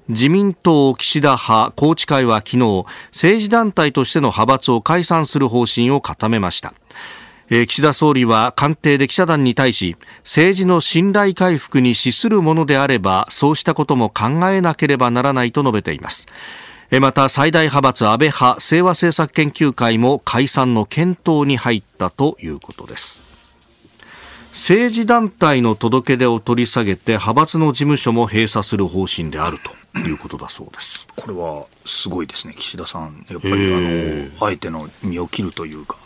[0.08, 6.74] 自民党岸田派宏池会は昨日政治団体としての派閥を解散する方針を固めました。
[7.48, 16.28] 岸田総理は官邸で記者団に対し政治の信頼回復に資するものであればそうしたことも考えなければならないと述べています。
[16.98, 23.22] また最大派閥安倍派清和政策研究会も解散の検討に入ったということです。
[24.52, 29.58] 政治団体の届け出を取り下げて派閥の事務所も閉鎖する方針である
[29.92, 31.06] ということだそうです。
[31.14, 33.24] これはすごいですね岸田さん。
[33.30, 33.78] やっぱりあ
[34.40, 35.96] のあえての身を切るというか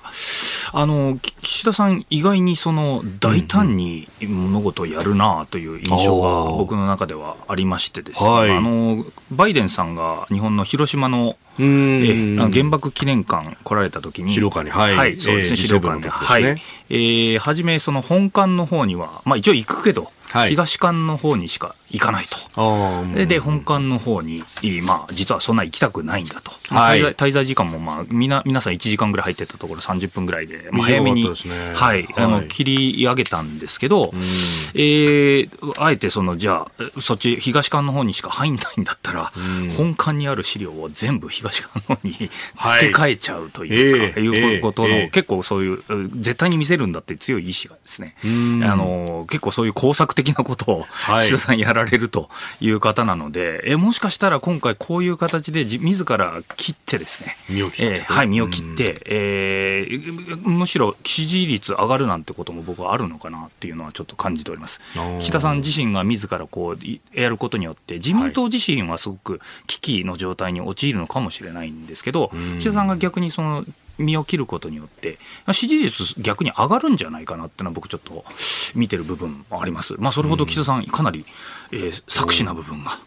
[0.77, 14.33] あの岸田さん、意外にその大胆に物事をやるなという印象が僕の中ではありましてですね、はい、あのバイデンさんが日本の広島のえー、あの原爆記念館来られた時に。
[14.33, 23.27] 資料館にはい、はい、そうですね、資料館で、はい、えー、初めその本館の方には、まあ一応行くけど、はい、東館の方にしか行かないと。
[23.27, 24.43] で、本館の方に、
[24.83, 26.51] まあ、実はそんな行きたくないんだと。
[26.75, 31.31] はい、滞在滞在時間も、まあ、みな、皆さん1時間ぐらい入ってたところ30分ぐらいで、まあ、早めに、ね、
[31.75, 34.11] はい、あの、切り上げたんですけど、
[34.75, 35.49] えー、
[35.79, 39.33] あえてその、じゃあ、そっち、東館の方にしか入んないんだったら、
[39.77, 42.31] 本館にある資料を全部東館の方に付
[42.81, 45.83] け替えちゃうというか、はい、いうことの、えー、結構そういう、
[46.17, 48.27] 絶対に見せるんだって強い意志がですね、あ
[48.75, 50.85] の、結構そういう工作的的なことを
[51.21, 52.31] 岸田さんやられると
[52.61, 64.81] いう方なので、えもしかしたら今回こういう形で自ら切ってですね、身を切って、えー、はい、身を切って、えー、むしろ支持率上がるなんてことも僕はあるのかなっていうのはちょっと感じております。
[65.21, 73.65] 岸田さん自身が自らこうやることによって、自民党自身はすごく危機の状態に陥るのかもしれないんですけど、岸田さんが逆にその
[73.99, 75.19] 身を切ることによって、
[75.53, 78.25] 支持率逆に上がるんじゃないかなっていうのは僕ちょっと
[78.75, 79.95] 見てる部分もあります。
[79.99, 81.25] まあそれほど岸田さんかなり、
[81.71, 82.99] えー、作詞な部分が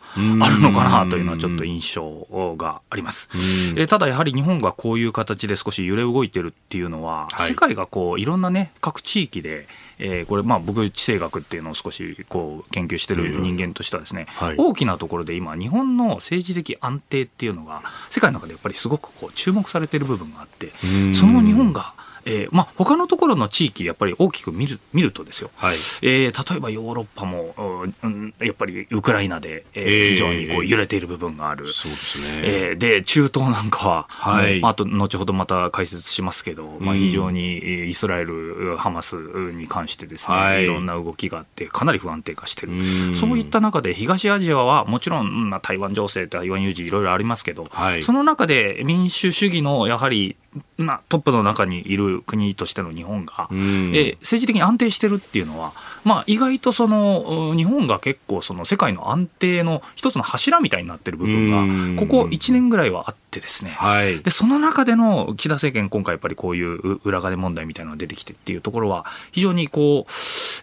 [0.46, 3.30] あるのかなというのはちょっと印象があります。
[3.76, 9.68] えー、ただやはり日本がこういう形で少し揺れ動いてるっていうのは、はい、世界がこういろんなね各地域で
[10.00, 20.72] えー、これ、まあ、僕、地政学っていうのを少しこう研究してる人間としてはですね、はい、大きなところで今、日本の政治的安定っていうのが、世界の中でやっぱりすごくこう注目されてる部分があって、
[21.14, 21.96] その日本が、
[22.28, 27.56] えーまあ、他のところの地域、やっぱり大きく見る見るとですよ、はい、えー、例えばヨーロッパも、
[28.04, 32.42] うん、やっぱりウクライナで、えー、非常にこう揺れている部分がある、そうですね。
[32.44, 34.62] えー、で中東なんかは、はい。
[34.64, 50.36] あと後ほどまた解説しますけど、まあ、非常にイスラエル、ハマスに関してですね、はい、いろんな動きがあって、かなり不安定化している、そういった中で、東アジアはもちろん、まあ、台湾情勢、台湾有事、いろいろありますけど、はい、その中で民主主義のやはり
[50.78, 55.74] まあ、トップの中にいる国としての日本が、うん、え政治的に安定してるっていうのは、
[56.08, 70.08] まあ、意外とその日本が結構その世界の安定の一つの柱みたいになってる部分が、ここ1年ぐらいはあってですね、はい、でその中での岸田政権、今回やっぱりこういう裏金問題みたいなのが出てきてっていうところは、非常にこ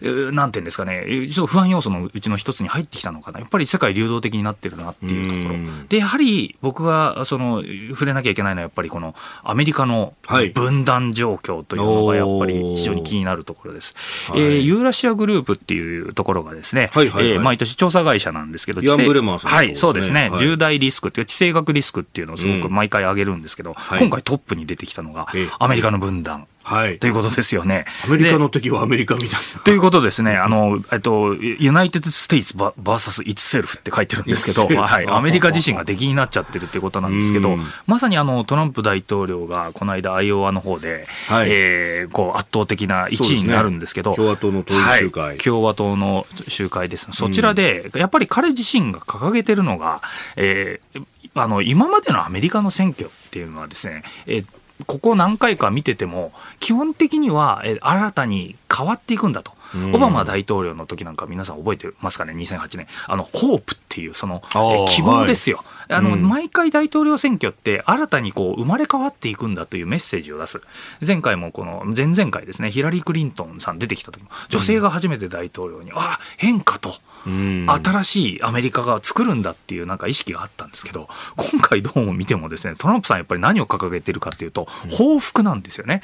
[0.01, 10.15] う、なんていうんですかね、ちょっと不安要素のうちの一つに入ってきたのかな、やっぱり世界流動的になってるなっていうところ、でやはり僕がその触れなきゃいけないのは、やっぱりこのアメリカの
[10.55, 13.95] 分断状況というのがやっぱり非常に気になるところです。
[14.27, 25.27] はい、えー、ユーラシアグループっていうところがですね、はいはいはい、えー、毎年調査会社なんですけど、イアン・ブレマーさん、ね、はい、そうですね、はい、重大リスクっていう地政学リスクっていうのをすごく毎回挙げるんですけど、うん、今回トップに出てきたのが、
[25.59, 26.47] アメリカの分断。
[26.65, 26.97] はい。
[26.97, 27.85] ということですよね。
[28.03, 29.61] アメリカの敵はアメリカみたいな。
[29.63, 30.35] ということですね。
[30.35, 35.05] あの、えっと、 United States versus itself って書いてるんですけど、はい。
[35.07, 37.55] アメリカ自身が敵になっちゃってるっていうことなんですけど、
[37.85, 47.07] まさにあの、トランプ大統領がこの間、アイオワの方で、はい、えー、こう、圧倒的な1位になるんですけど、ね、共和党の党員集会、はい、共和党の集会です。
[47.11, 50.01] そちらで、やっぱり彼自身が掲げてるのが、
[50.35, 51.05] えー、
[51.35, 54.45] あの、今までのアメリカの選挙っていうのはですね、えー
[54.87, 59.53] ここ何回か見てても、基本的には新たに変わっていくんだと。
[59.93, 62.87] オバマ大統領の時なんか皆さん覚えてますかね、2008年。
[63.07, 64.41] あの、ホープっていう、その、
[64.89, 65.63] 希望ですよ。
[65.87, 70.61] はい、あの、うん、毎回大統領選挙って新たにこう、生まれ変わっていくんだというメッセージを出す。
[71.05, 76.93] 前回もこの、前々回ですね、ヒラリー・クリントンさん出てきた時も、女性が初めて大統領に、うん、あ、変化と。
[77.25, 86.01] 新しいアメリカが作るんだっていうなんか意識があったんですけど今回どうも見てもですねトランプさんやっぱり何を掲げてるかっていうと報復なんですよね。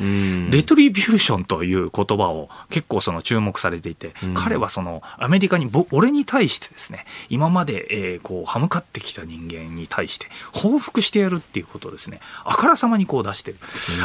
[0.49, 12.19] レトリビューションという言葉を結構その注目されていて彼はそのアメリカに俺に対してですね今までえーこう歯向かってきた人間に対して報復してやるっていうことをですね。
[12.43, 13.57] あからさまにこう出してる。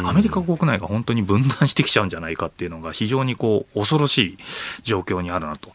[0.03, 4.37] アメリカ国内が本当に分断してきちゃうんじゃないかっていうのが非常にこう恐ろしい
[4.83, 5.71] 状況にあるなと。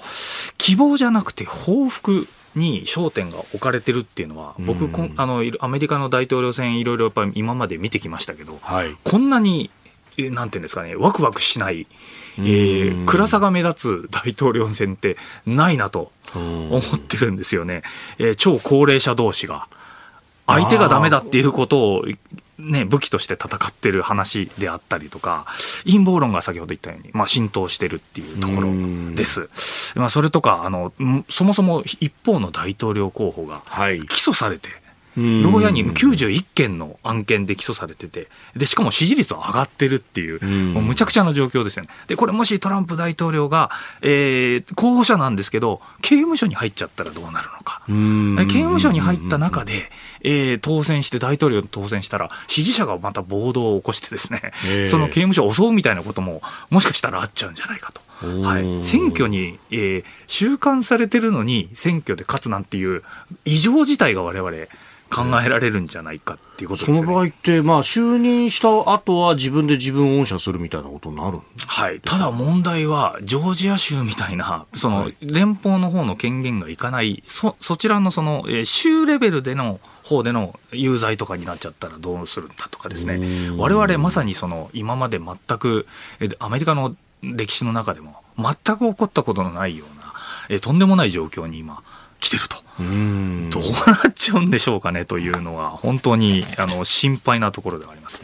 [0.59, 9.71] 希望じゃなくて報復に焦点が置かれてるっていうのは、僕、あのアメリカの大統領選、いろいろやっぱり今まで見てきましたけど、はい、こんなに、
[10.19, 11.87] なんていうんですかね、ワクワクしない、
[12.39, 17.83] えー、暗さが目立つ大統領選ってないなと思ってるんですよね。
[18.19, 19.69] えー、超高齢者同士が。
[20.47, 22.05] 相手がダメだっていうことを
[22.59, 25.47] ね、武器として戦ってる話であったりとか、
[25.85, 28.69] 陰謀論が先ほど言ったように、まあ、浸透してるっていうところ
[29.15, 29.49] です。
[29.97, 30.93] まあ、それとか、あの、
[31.29, 33.71] そもそも一方の大統領候補が起
[34.31, 34.82] 訴されて、はい
[35.17, 41.91] 牢屋に91件の案件で起訴されてて、で、しかも支持率は上がってるっていう、もうむちゃくちゃな状況ですよね。
[42.07, 47.83] で、これもしトランプ大統領が、えー、候補者なんですけど、刑務所に入っちゃったらどうなるのか。
[48.47, 49.91] 刑務所に入った中で、
[50.23, 54.53] えー、当選して大統領当選したら、支持者がまた暴動を起こしてですね、
[54.87, 58.01] その刑務所を襲うみたいなことも、もしかしたらあっちゃうんじゃないかと。
[58.23, 63.03] はい、選挙に、えー、収監されてるのに選挙で勝つなんていう
[63.45, 64.53] 異常事態が我々
[65.13, 66.97] 考えられるんじゃないかっていうことですね。
[66.97, 72.01] その場合って、まあ、就任した後は自分で自分を恩赦するみたいなことになるはい。
[72.01, 83.51] ただ問題は、ジョージア州みたいな、その、連邦の方の権限がいかない、そ、そちらのその、えー、州レベルでの方での有罪とかになっちゃったらどうするんだとかですね。
[83.57, 85.87] 我々まさにその、今まで全く、
[86.21, 90.15] えアメリカの歴史の中でも全く起こったことのないような、
[90.49, 91.83] えとんでもない状況に今
[92.23, 92.57] 来てると。
[92.79, 98.23] どうなっちゃうんでしょうかねというのは本当にあの心配なところではあります。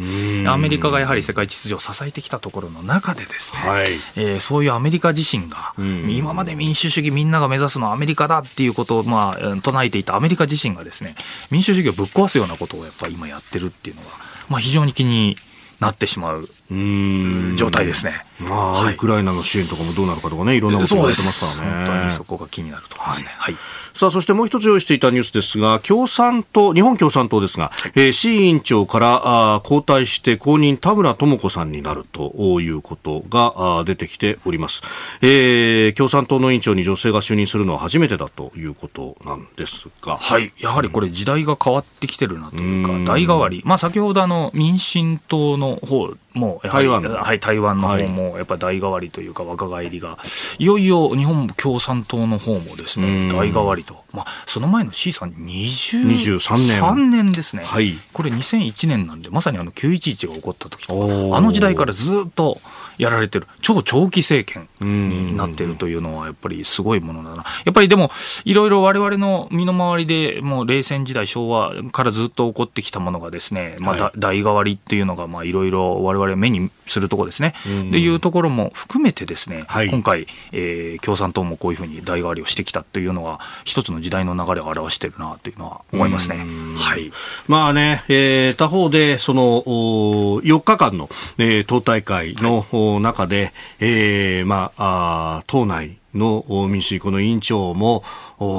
[0.49, 3.87] アメリカがやはり世界秩序を支えてきたところの中でですね、はい、
[4.17, 5.75] えー、そういうアメリカ自身が、
[6.09, 11.15] 今まで民主主義みんなが目指すのはアメリカだっていうことを、まあ、唱えていたアメリカ自身がですね
[11.51, 14.09] 民主主義をぶっ壊すようなことをやっぱり今やってるっていうのは、
[14.49, 15.37] まあ、非常に気に
[15.81, 18.25] なってしまう状態ですね。
[18.39, 21.87] まあ、はい、ウクライナの支援とかもどうなるかとかね、いろんなこと言われてますからね。
[21.87, 23.31] 本当にそこが気になるところですね。
[23.39, 34.83] はい、はいさあ、そしてもう一つ用意していたニュースですが、共産党、日本共産党ですが、はい、えー、志位委員長からあ交代して後任田村智子さんになるということがあ出てきております、
[35.21, 35.93] えー。
[35.95, 40.17] 共産党の委員長に女性が就任するのは初めてだということなんですが。
[40.17, 40.53] はい。
[40.61, 43.63] やはりこれ時代が変わってきてるなというか、代替わり。
[43.65, 50.19] まあ先ほどあの民進党の方も台湾はい、台湾の方もやっぱり代替わりというか若返りが、
[50.59, 57.29] いよいよ日本共産党の方もですね、代替わりと、まあ、その前の C さん23年 ,23 年。
[57.33, 62.61] ですね、はい、これ2001年なんでまさにあの911が起こった時とかあの時代からずっと
[62.99, 63.47] やられてる。
[63.61, 67.45] 超長期政権になってるというのはやっぱりすごいものだな。
[67.65, 68.11] やっぱりでも
[68.45, 86.45] いろいろ我々の身の回りでもう冷戦時代昭和からずっと起こってきたものがですね、まあ、代替わりっていうのがいろいろ我々目にするところですねっていうところも含めてですね、はい、今回、えー、共産党もこういうふうに代替わりをしてきたというのは一つの時代の流れを表してるなというのは思いますね。
[86.77, 87.11] はい。
[87.47, 91.09] まあね、えー、他方でその4日間の、
[91.39, 98.03] えー、党大会の、はい中で、えー、まあ、あ党内の民主この委員長も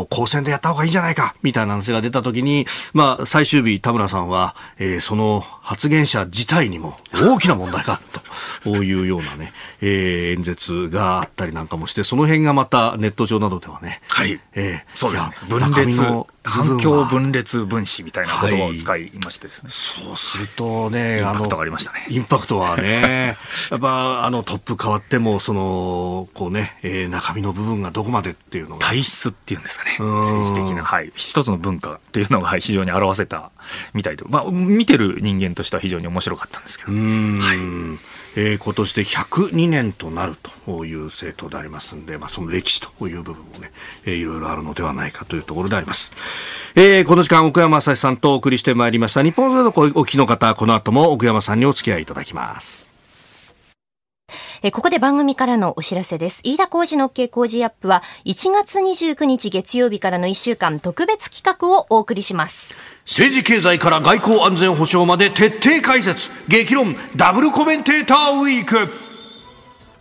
[0.09, 8.21] 公選でやった方がいいんじゃないかみたいな話が出たときに、まあ、最終日、田村さんは、えー、その発言者自体にも大きな問題がある
[8.63, 16.01] というようなね、えー、演説があったりなんかもして、その辺がまたネット上などではね、はい、えー、そうですね、分裂
[16.49, 19.71] 反響分裂分子みたいな言葉を使いましてですね、はい、
[20.07, 22.05] そうするとね、インパクトがありましたね。
[22.09, 23.37] インパクトはね、
[23.71, 28.85] やっぱあのトップ変わっても、その、こうね、えー、中身の部分がどこまでっていうのが。
[28.85, 33.51] 体質っていうんですかね、政治的な、はい、一つの文化っていうのが非常に表せた
[33.93, 36.91] みたいで、まあ、見てる人間としては非常に面白かったんですけど。
[36.91, 40.35] はいえー、今年で102年となる
[40.65, 43.71] という政党でありますんで、まあ、その歴史という部分もね、
[44.05, 46.13] えー、いろいろあるのではないかというところであります。
[46.73, 49.23] えー、この時間、奥山朝さんとお送りしてまいりました。
[49.23, 52.88] 日本全国お聞きの方、この後も奥山さんにお付き合いいただきます。
[54.63, 56.41] えここで番組からのお知らせです。
[56.43, 62.73] 飯田工事の OK 工事アップは1月29日月曜日からの1週間特別企画をお送りします。
[63.05, 66.29] 政治経済から外交安全保障まで徹底解説。
[66.47, 69.08] 激論ダブルコメンテーターウィーク。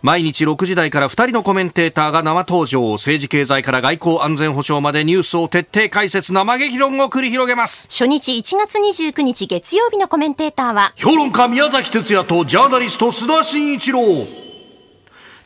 [0.01, 13.99] 毎日6時台から2人のコメンテーターが生登場政治経済から外交安全保障までニュースを徹底解説生激論を繰り広げます初日1月29日月曜日のコメンテーターは評論家宮崎哲也とジャーナリスト須田慎一郎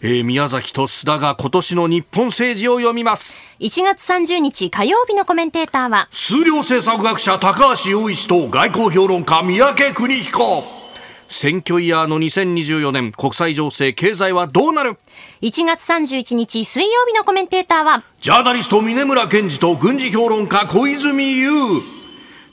[0.06, 3.42] えー、宮崎と須田が今年の日本政治を読みます。
[3.62, 10.83] 1月30日火曜日のコメンテーターは、数量政策学者高橋洋一と外交評論家三宅邦彦。
[11.28, 14.98] 選挙イヤーの2024年国際情勢経済はどうなる
[15.42, 22.04] ?1 月31日水曜日のコメンテーターは、ジャーナリスト峰村健二と軍事評論家小泉悠。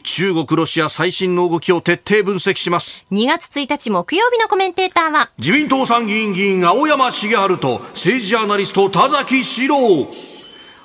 [0.02, 9.76] 中国、ロシア最新の動きを徹底分析します2月1日木曜日のコメンテーターは自民党参議院議員青山茂春と政治ジャーナリスト田崎史郎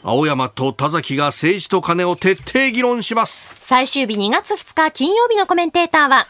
[0.04, 6.28] 青山と田崎が政治と金を徹底議論します最終日2月2日金曜日のコメンテーターは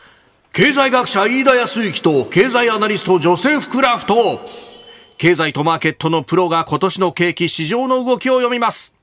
[0.56, 4.40] 経済学者飯田康之と経済アナリストジョセフ・クラフト
[5.18, 8.96] 経済とマーケットのプロが今年の景気市場の動きを読みます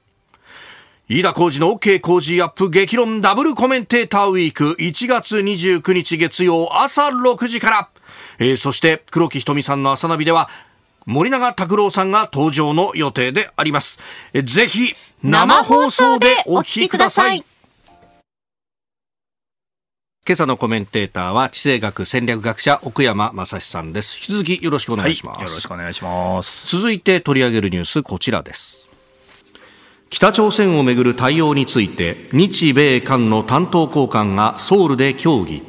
[1.10, 7.88] 飯田浩二の OK 工事アップ激論ダブルコメンテーターウィーク1月29日月曜朝6時から、
[8.38, 10.48] えー、そして黒木瞳さんの朝ナビでは
[11.04, 13.98] 森永拓郎さんが登場の予定であります。
[14.32, 17.44] え、ぜひ生放送でお聞きください。
[20.24, 24.18] 今朝のコメンテーターは地政学戦略学者奥山正史さんです。
[24.18, 25.38] 引き続きよろしくお願いします。
[25.38, 26.76] はい、よろしくお願いします。
[26.76, 28.88] 続いて取り上げるニュースこちらです。
[30.10, 35.64] 北朝鮮をめぐる対応について日米韓の担当高官がソウルで協議。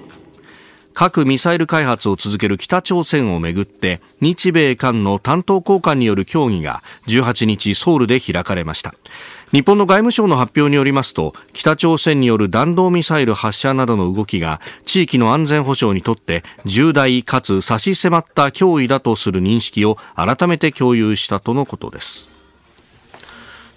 [0.94, 8.94] 核・ミサイル開発を続ける北朝鮮をめぐって日米韓の担当高官による協議が18日ソウルで開かれました
[9.54, 22.30] 日本の外務省の発表によりますと北朝鮮による弾道ミサイル発射などの動きが地域の安全保障にとって重大かつ差し迫った脅威だとする認識を改めて共有したとのことです。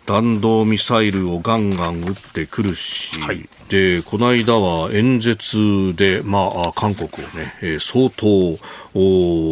[0.06, 8.56] 弾道ミサイルをガンガン撃ってくるし、はい、でこの間は演説で、まあ、韓国をね、えー、相当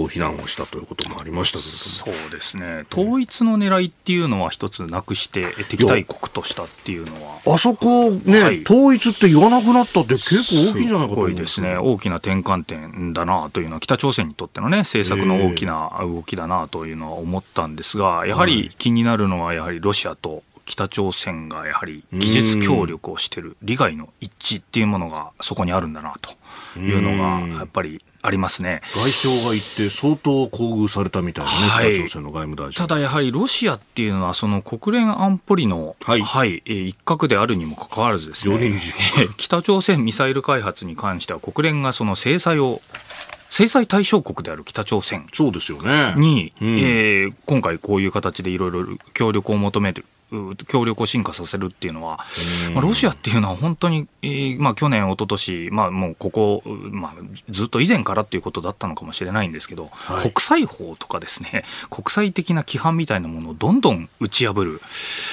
[0.09, 2.21] 非難をしたということもありましたけれども。
[2.21, 2.85] そうですね。
[2.93, 7.35] 統一の狙いっていうのは一つなくして敵対国としたっていうのは。
[7.47, 28.81] あそこね、はい、統一って言わなくなったって結構大きいんじゃないかと思いですね大きな転換点だなというのは北朝鮮にとってのね政策の大きな動きだなというのは思ったんですがやはり気になるのはやはりロシアと北朝鮮がやはり技術協力をしている利害の一致っていうものがそこにあるんだなというのがやっぱりありますね。
[28.95, 32.87] 外相が行って相当厚遇されたみたいなね、はい、北朝鮮の外務大臣。
[32.87, 36.23] ただやはりロシアっていうのはその国連安保理の、はい。
[36.23, 38.81] はい、一角であるにもかかわらずですね。
[39.37, 42.81] 北朝鮮ミサイル開発に関しては国連がその制裁を
[43.51, 46.15] 制裁対象国である北朝鮮そうですよね。
[46.17, 50.03] に、うん、えー、今回こういう形でいろいろ協力を求めて
[50.66, 52.20] 協力を進化させるっていうのは、
[52.72, 57.14] まあ、ロシアっていうのは本当に、えー、まあ、去年、一昨年まあもうここ、まあ、
[57.51, 64.64] ずっと以前からっていうことだったのかもしれないんですけど、はい、国際法とかですね、国際的な規範みたいなものをどんどん打ち破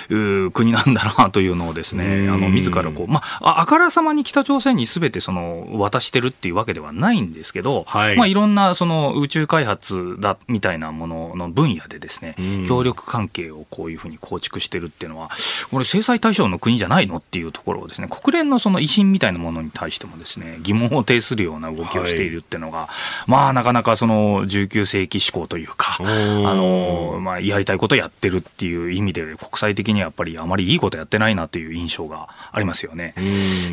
[0.10, 8.16] る国なんだなというのをですね、あの自らこう、まあ、あからさまに北朝鮮にすべてその渡してるっていうわけではないんですけど、はい。
[8.18, 12.36] まあ、いろんなその宇宙開発だみたいなものの分野でですね、
[12.68, 15.32] 協力関係をこういうふうに構築してるっていうのは、
[15.72, 22.90] これ、制裁対象の国じゃないのっていうところをですね、国連のその威信みたいなものに対してもですね、疑問を呈するような動きをしているっていうのが、は
[23.28, 33.16] い、まあ、なかなかその19世紀志向というか、あの、まあ、やりたいことやってるっていう意味で、国際的にはやっぱりあまりいいことやってないなという印象がありますよね。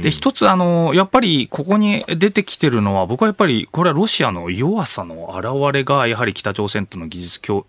[0.01, 7.65] で、一つ、あの、やっぱりここに出てきてるのは、僕はやっぱり、これはロシアの弱さの表れが、やはり北朝鮮との技術協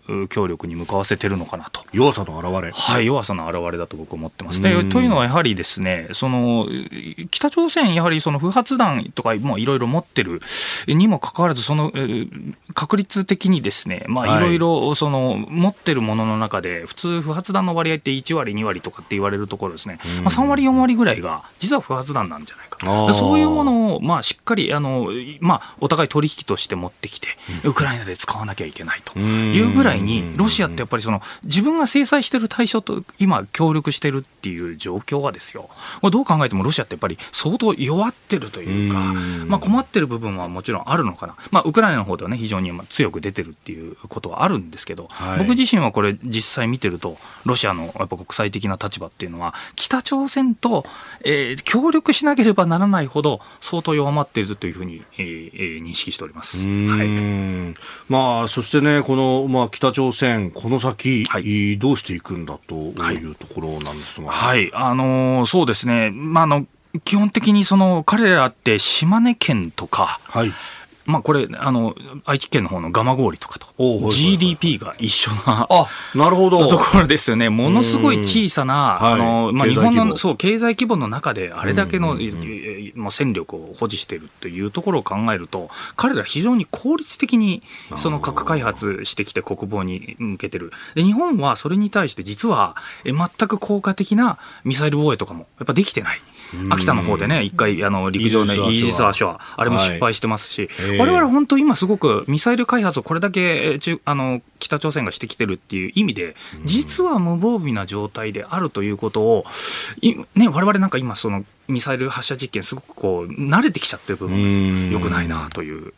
[0.46, 1.84] 力に向かわせてるのかなと。
[1.92, 4.84] 弱さの表れはい、弱さの表れだと僕は思ってますね。
[4.84, 6.66] というのはやはりですね、その
[7.30, 10.40] 北朝鮮、やはりその不発弾とかいろいろ持ってる
[10.86, 11.92] にもかかわらず、その
[12.74, 22.69] 確率的にですね、まあいろいろその持ってるものの中で、普通不発弾の割合って1割、2割とかって言われるところですね、まあ、3割、4割ぐらいが実は不発弾なんじゃないか。
[22.80, 25.08] そういうものを、まあ、しっかりあの、
[25.40, 27.28] まあ、お互い取引として持ってきて、
[27.64, 35.68] ウクライナで使わなきゃいけないというぐらいに、ロシアってやっぱりその自分が制裁してる対象と今、協力してるっていう状況はですよ、
[36.10, 38.98] どう考えてもロシアってやっぱり相当弱ってるというか、
[39.46, 50.84] まあ、困ってる部分はもちろんあるのかな、まあ、ウクライナの方ではね、非常に強く出てるっていうことはあるんですけど、はい、僕自身はこれ、実際見てると、ロシアのやっぱ国際的な立場っていうのは、北朝鮮と、
[51.24, 56.66] えー、協力しなければならないほど相当弱まっているというふうに、えー、認識しております。
[56.66, 57.74] はい、
[58.08, 66.10] まあそしてねこのまあ北朝鮮この先、はい、どうしていくんだというところなんですが、はい、あのー、そうですね。
[66.10, 66.66] まああの
[67.04, 70.52] 基本的にその彼らって島根県とか、はい、
[71.10, 71.94] まあ、これあの
[72.24, 76.66] 愛知県の方の蒲郡とかと GDP が一緒なあなるほど。
[76.68, 77.48] ところですよね。
[77.48, 82.16] ものすごい小さな、あのまあ、日本のそう経済規模の中であれだけの、
[82.94, 87.62] まあ、戦力を保持しているというところを考えると彼ら非常に効率的に
[87.96, 90.72] その核開発してきて国防に向けてる。
[90.94, 96.20] で日本はそれに対して実は全く効果的なミサイル防衛とかもやっぱできてない。
[96.70, 109.44] 秋田の方でね、一回、あの、陸上のイージス・アショア、あれも失敗してますし、われわれ本当今すごくミサイル開発をこれだけ中、あの、北朝鮮がしてきてるっていう意味で、実は無防備な状態であるということを、
[110.34, 115.92] ね、われわれなんか今、その、ミサイル発射実験、すごくこう、慣れてきちゃってる部分がよくないなという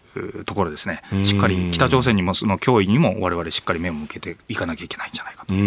[0.47, 1.03] ところですね。
[1.25, 5.63] しっかり北朝鮮にもその脅威にも我々しっかり目を向けていかなきゃいけないんじゃないかと思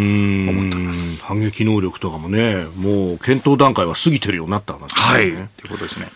[0.67, 1.23] っておりまます。
[1.23, 5.07] 反撃能力とかもね、もう検討段階は過ぎてるようになった話ですね。
[5.07, 5.49] はい。
[5.57, 6.07] ということですね。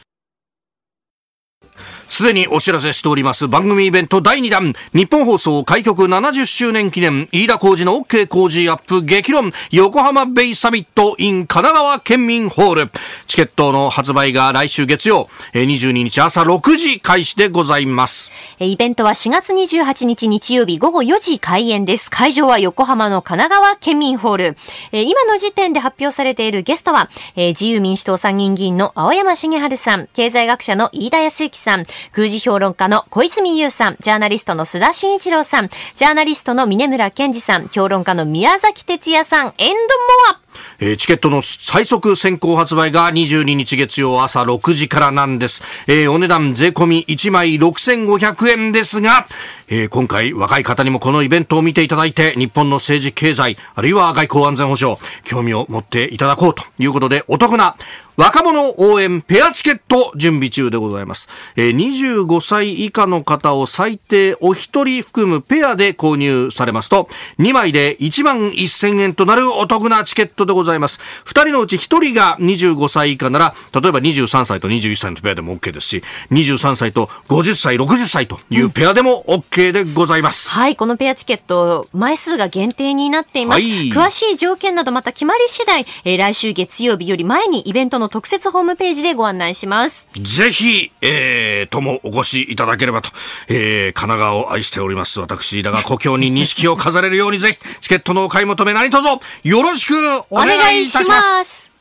[2.20, 3.48] すでにお知らせしております。
[3.48, 4.74] 番組イベント第2弾。
[4.94, 7.30] 日本放送開局70周年記念。
[7.32, 9.54] 飯田浩二の OK 工事アップ激論。
[9.72, 12.92] 横浜ベイサミット in 神奈川県民ホール。
[13.28, 15.30] チケットの発売が来週月曜。
[15.54, 18.32] 22日朝6時開始でございます。
[18.60, 22.12] イベントは4月28日日曜日午後4時開演です。
[22.12, 24.58] 会場は横浜の神奈川県民ホール。
[24.92, 40.49] 今の時点で発表されているゲストは、自由民主党参議院議員の青山茂春さん、経済学者の飯田康之さん、空時評論家の小泉優さん、ジャーナリストの須田慎一郎さん、ジャーナリストの峰村健二さん、評論家の宮崎哲也さん、エンドモア
[40.80, 45.64] えーチケットの最速先行発売が22日月曜朝6時からなんです。
[45.88, 49.28] えーお値段税込み1枚6500円ですが、
[49.68, 57.76] えー今回若い方にもこのイベントを見ていただいて、日本の政治経済、あるいは外交安全保障、興味を持っていただこうということで、お得な
[58.20, 61.30] 若者応援ペアチケット準備中でございます。
[61.56, 67.08] え25歳以下の方を最低お一人含むペアで購入されますと、
[67.40, 71.00] 2枚で1万1000円となるお得なチケットでございます。
[71.26, 80.50] 2人のうち1人が25歳以下なら、例えば23歳と21歳のペアでも OK ですし、23歳と50歳、60歳というペアでも OK でございます。
[80.50, 83.62] はい、このペアチケット、枚数が限定になっています。
[83.62, 90.10] はい詳しい条件などまた決まり次第、えー来週月曜日より前にイベントの特設ホームページでご案内します。
[90.22, 93.10] ぜひ、えー、ともお越しいただければと、
[93.48, 99.08] えー、神奈川を愛しております私だが故郷に錦を飾れるようにぜひ、チケットのお買い求め何卒
[99.44, 99.94] よろしく
[100.30, 101.72] おお願願いしいいたします。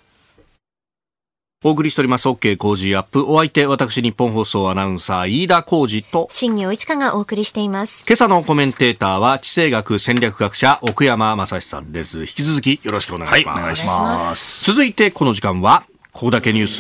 [1.65, 3.25] お送りしております OK 工事アップ。
[3.27, 8.05] お相手、私日本放送アナウンサー飯田浩二と、新業一華がお送りしています。
[8.07, 12.21] 今朝のコメンテーターは地政学戦略学者奥山正史さんです。
[12.21, 13.59] 引き続きよろしくお願いします。
[13.59, 14.65] お願いします。
[14.65, 16.75] 続いてこの時間は、ここだけニュース、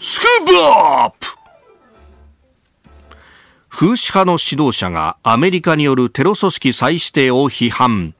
[0.00, 1.26] スクープアップ
[3.68, 8.14] 風刺派の指導者がアメリカによるテロ組織再指定を批判。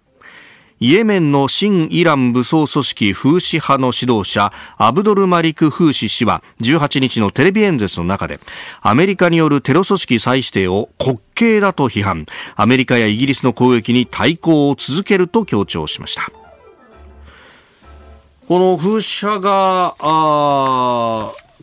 [0.81, 8.39] イエメンの新イラン武装組織風刺派の指導者アブドルマリク・フーシ氏は18日のテレビ演説の中で
[8.81, 12.27] アメリカによるテロ組織再指定を滑稽だと批判。
[12.57, 16.31] アメリカやイギリスの攻撃に対抗を続けると強調しました。
[18.49, 19.95] この風刺派が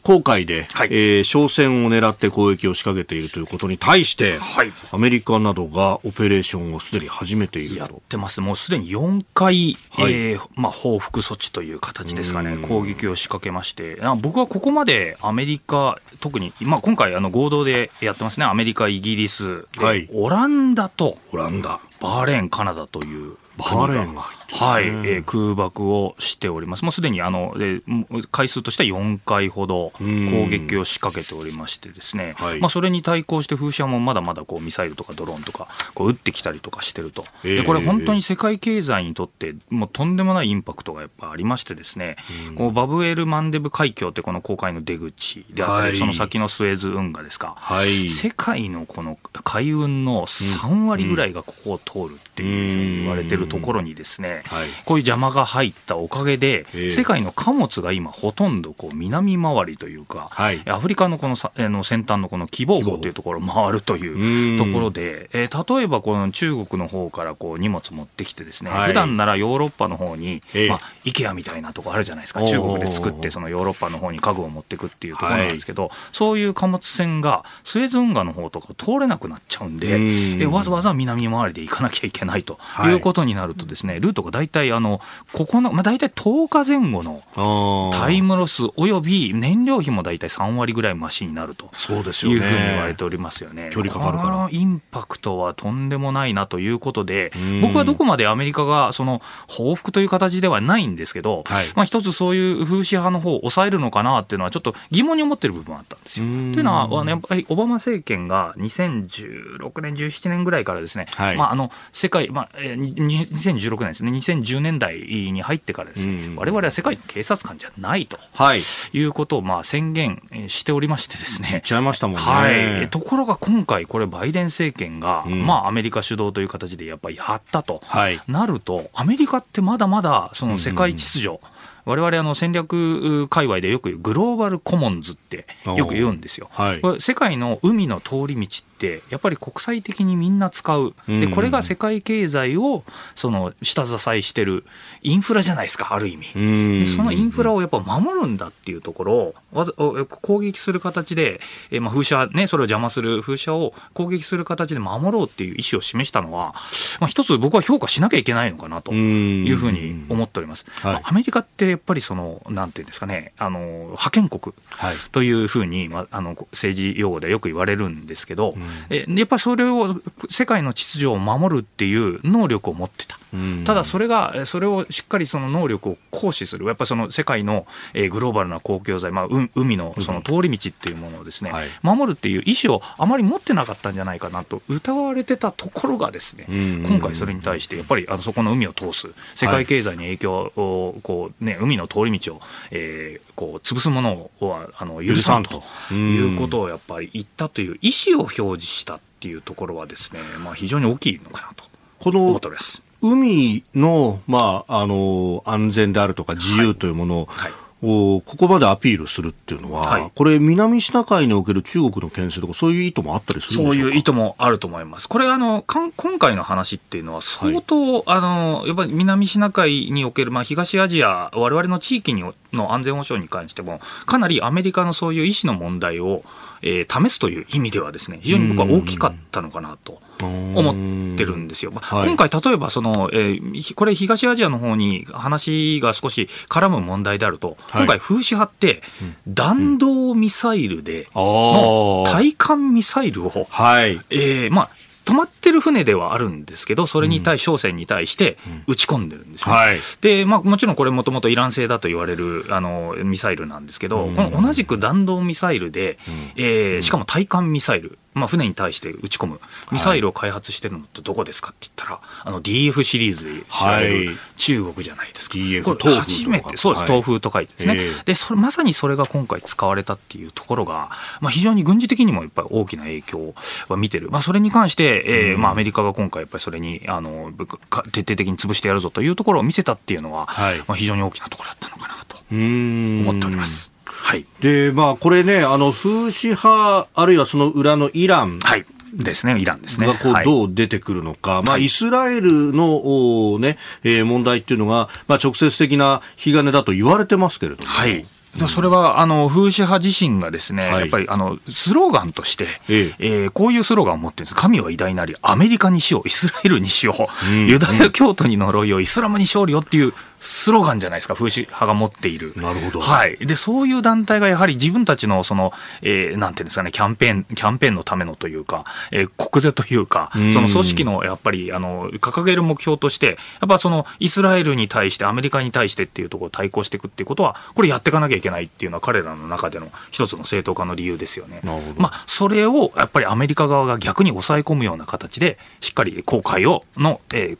[0.03, 0.87] あー航海で、はい。
[0.91, 4.73] えー商船を狙って攻撃を仕掛けているということに対して、はい。
[4.91, 8.01] アメリカなどがオペレーションをすでに始めているやっと。
[8.09, 8.41] てます。
[8.41, 10.13] もうすでに4回、はい。
[10.13, 20.09] えーまあ、報復措置という形ですかね、攻撃を仕掛けまして、あ僕はここまでアメリカ、特に、まあ、今回、あの合同でやってますね、アメリカ、イギリス、ではい。
[20.13, 21.79] オランダとオランダ。
[22.01, 26.83] バーレーン、カナダというバーレーンが入はい、えー空爆をしております。
[26.83, 37.25] もうすでにあの、えー回数としては4回ほど攻撃を仕掛けておりましてですね、はいまあ、それに対抗して風車もまだまだこうミサイルとかドローンとかこう撃ってきたりとかしてると。
[37.43, 42.17] えーで、これ本当に世界経済にとってもうとんでもないインパクトがやっぱありましてですね、
[42.55, 47.55] こうバブエル・マンデブ海峡ってこの航海の出口であったり、はいその先のスエズ運河ですか。
[47.57, 48.09] はい。
[48.09, 54.69] 世界のこの海運の3割ぐらいがここを通るっていうふうに言われてるところにですね、はい。
[54.85, 56.91] こういう邪魔が入ったおかげで、ええ。
[56.91, 60.61] 世界の貨物が今ほとんどこう南回りというか、はい。
[60.67, 68.87] アフリカのこのさあの先端のこの希望号というところを回るというところで、えー例えばこの中国の方からこう荷物持ってきてですね、はい。
[68.89, 70.69] 普段ならヨーロッパの方に、ええ。
[70.69, 72.43] まあ、IKEA みたいなとこあるじゃないですか。
[72.43, 80.41] 中国で作ってそのヨーロッパの方に家具を持っていくっていうところなんですけど、そういう貨物船がスエズ運河の方とか通れなくなっちゃうんで、うん。
[80.41, 82.93] えわざわざ南回りで行かなきゃいけないとはい。
[82.93, 85.01] いうことになるとですね、ルートが大体あの、
[85.33, 91.69] ここの、まあ、大体10日前後のタイムロスおよび燃料費も大体3割ぐらい増しになると。
[91.73, 92.37] そうですよね。
[92.37, 93.69] いうふうに言われておりますよね。
[93.71, 106.25] 距離かかるからこのインパクトはとんでもないなということでん、僕はどこまでアメリカがその報復という形ではないんですけど、はいまあ一つそういう風刺派の方を抑えるのかなっていうのはちょっと疑問に思ってる部分はあったんですよ。
[106.25, 118.17] とうんいうのは、やっぱりオバマ政権が2016年、17年ぐらいからですね、はいまああの世界、まあ、えーに2016年ですね、2010年代に入ってからですね、うん我々は世界の警察官じゃないと。
[118.33, 118.61] はい。
[118.93, 121.49] いうことをまあ宣言えーしておりましてですね。
[121.51, 122.21] 言っちゃいましたもんね。
[122.21, 131.39] はい、ところが今回、これ、バイデン政権が、んまあ、アメリカ主導という形でやっぱりやったと、はいなると、アメリカってまだまだその世界秩序、
[131.85, 136.49] 我々あの戦略界隈でよくグローバルコモンズってよく言うんですよ。
[136.51, 140.95] はいこれ世界の海の通り道ってやっぱり国際的にみんな使う。
[141.07, 144.65] で、これが世界経済をその下支えしてる
[145.03, 146.33] インフラじゃないですか、ある意味。
[146.33, 156.53] でそのインフラをやっぱ守るんだっていうところをわざお攻撃する形で、えーまあ風車ね、それを邪魔する風車を攻撃する形で守ろうっていう意思を示したのは、
[156.99, 160.65] まあ、一つ僕は評価しなきゃいけないのかなというふうに思っております。
[160.81, 160.93] はい。
[160.93, 164.95] まあアメリカってやっぱりその、なんていうんですかね、あの、覇権国はい。
[165.11, 168.55] というふうに、まあ、あの政治用語でよく言われるんですけど、
[168.89, 169.95] えやっぱりそれを
[170.29, 173.17] 世界の秩序を守るっていう能力を持ってた。
[173.63, 181.69] ただそれが、えそれをしっかりその能力を行使する、やっぱりその世界の、えーグローバルな公共財、まあ、う海のその通り道っていうものをですね、はい。
[181.81, 186.83] 守るっていう意思をあまり持ってなかったんじゃないかなと疑われてたところがですね、ん。
[186.85, 189.09] 今回それに対してやっぱりあのそこの海を通す。
[189.35, 192.41] 世界経済に影響をこう、ね、海の通り道を、
[192.71, 201.65] えーこう潰すものはあの許さんということをやっぱり言ったという意思を表示したっていうところはですね、まあ、非常に大きいのかなと
[201.99, 202.81] この思っております。
[203.01, 207.51] 海の、まあ、あの、安全であるとか自由というものを、はい
[207.81, 215.09] ここまでアピールするっていうのは、はいこれ、南シナ海における中国の牽制とか、そういう意図もあったりするそういう意図もあると思います。
[215.09, 226.23] これあのかん今回の話っていうのは相当、あのやっぱり南シナ海におけるまあ東アジア我々の地域にの安全保障に関してもかなりアメリカのそういう意思の問題を、
[226.61, 231.71] えー試すという意味ではですね非常に僕は大きかったのかなと思ってるんですよ。
[231.71, 232.07] まあはい。
[232.07, 237.81] 今回例えばその、えーひこれ東アジアの方に話が少し絡む問題であると、はい。
[237.83, 238.81] 今回風刺派って
[239.27, 242.11] 弾道ミサイルであのー。
[242.11, 243.99] 対艦ミサイルをはい。
[244.09, 244.69] えーまあ、
[245.11, 248.37] 止まってる船ではあるんですけど、それに対し、商船に対して
[248.67, 249.53] 撃ち込んでるんですね。
[249.53, 249.77] はい。
[249.99, 255.99] で、まあ、もちろんこれもともとイラン製だと言われる、あの、ミサイルなんですけど、この同じく弾道ミサイルで、
[256.37, 259.39] えーしかも対艦ミサイル、まあ、船に対して撃ち込む。
[259.71, 264.03] ミサイルを開発してるのってどこですかって言ったら、あの DF シリーズで知られはい。
[264.05, 265.37] る中国じゃないですか。
[265.37, 266.87] DF これ初めて、そうです、はい。
[266.87, 267.75] 東風と書いてですね。
[267.77, 268.03] ええ。
[268.05, 270.89] で、それ、まさにそれが今回使われたっていうところが、
[271.21, 273.33] まあ、非常に軍事的にもやっぱり大きな影響
[273.69, 274.09] は見てる。
[274.11, 277.31] まあ、それに関して、えーまあ、アメリカが今回やっぱりそれに、あの、
[277.69, 280.57] か徹底的に潰してやるぞというところを見せたっていうのは、はい。
[280.59, 283.70] まあ、非常に大きなところだったのかなと思っております。
[283.85, 284.25] はい。
[284.41, 288.65] で、まあ、これね、あの、風刺派、あるいはその裏のイランはい。
[288.93, 289.87] ですね、イランですね。
[289.87, 298.05] がこうはいどう出てくるのか、まあ、はいイスラエルの、おねえー問題っていうのが、まあ、直接的な引き金だと言われてますけれども、はい。
[298.37, 304.35] でそれは、あの、風刺派自身がですね、はいやっぱり、あの、スローガンとして、ええーこういうスローガンを持ってるんです。
[304.35, 312.33] 神は偉大なり、アメリカにしよう、イスラエルにしよう、ユダヤ教徒に呪いを、イスラムに勝利をっていうスローガンじゃないですか、風刺派が持っている。
[312.37, 313.17] なるほどはい。
[313.17, 315.51] で、そういう団体がやはり自分たちの、その、
[315.81, 331.39] えーなんていうんですかね、キャンペーン、キャンペーンのためのというか、えー国是というか、んその組織の、やっぱり、あの、掲げる目標として、やっぱその、イスラエルに対して、アメリカに対してっていうところを対抗していくっていうことは、これやっていかなきゃいけないっていうのは、彼らの中での一つの正当化の理由ですよね。
[331.43, 337.37] なるほどまあ、それを、やっぱりアメリカ側が逆に抑え込むような形で、しっかり航海を、の、えー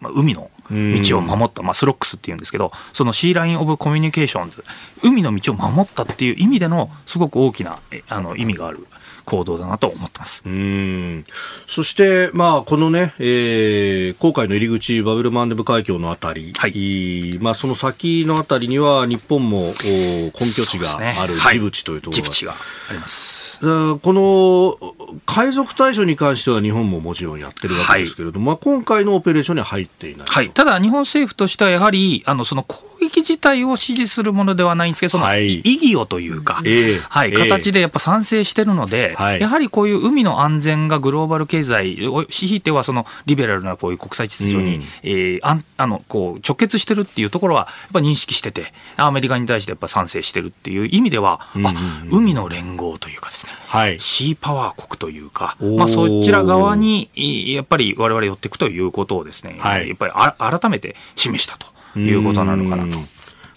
[0.00, 4.64] まあ、海の道を守った、まあ、スロックスっていうんですけど、そのシーライン・オブ・コミュニケーションズ、
[5.02, 8.86] 海の道を守ったっていう意味での、すごく大きなえあの意味がある
[9.26, 10.42] 行動だなと思ってます。
[10.46, 11.24] うーん。
[11.66, 17.38] そして、まあ、このね、えー、航海の入り口、バベルマンデブ海峡のあたり、はい。
[17.40, 21.54] まあ、その先のあたりには、日本もお根拠地があるはい。
[21.54, 22.24] ジブチというところが。
[22.24, 23.45] ジブチがあります。
[23.60, 24.78] この
[25.24, 30.26] 海賊対処に関しては日本ももちろんやってるわけですけれども、まあ、今回のオペレーションには入っていない。
[30.28, 30.50] はい。
[30.50, 35.60] ただ、日本政府としてはやはり、あの、その攻撃自体を支持するものではないんですけど、そのはい。
[35.60, 37.36] 意義をというか、ええはい、ええ。
[37.48, 39.40] 形でやっぱ賛成してるので、はい。
[39.40, 44.82] やはりこういう海の安全がグローバル経済を、ひいてはそのリベラルなこういう国際秩序に、うん。
[45.02, 51.66] えーあんあの、こう、直結してるっていうところは、やっぱ認識してて、アメリカに対してやっぱ賛成してるっていう意味では、うんうん。
[51.68, 54.00] あ、海の連合というかですね、はい。
[54.00, 59.88] シーパワー国というか、まあ、そちら側に、いやっぱり我々寄っていくということをですね、はい。
[59.88, 62.98] やっぱりあ改めて示したということなのかなと。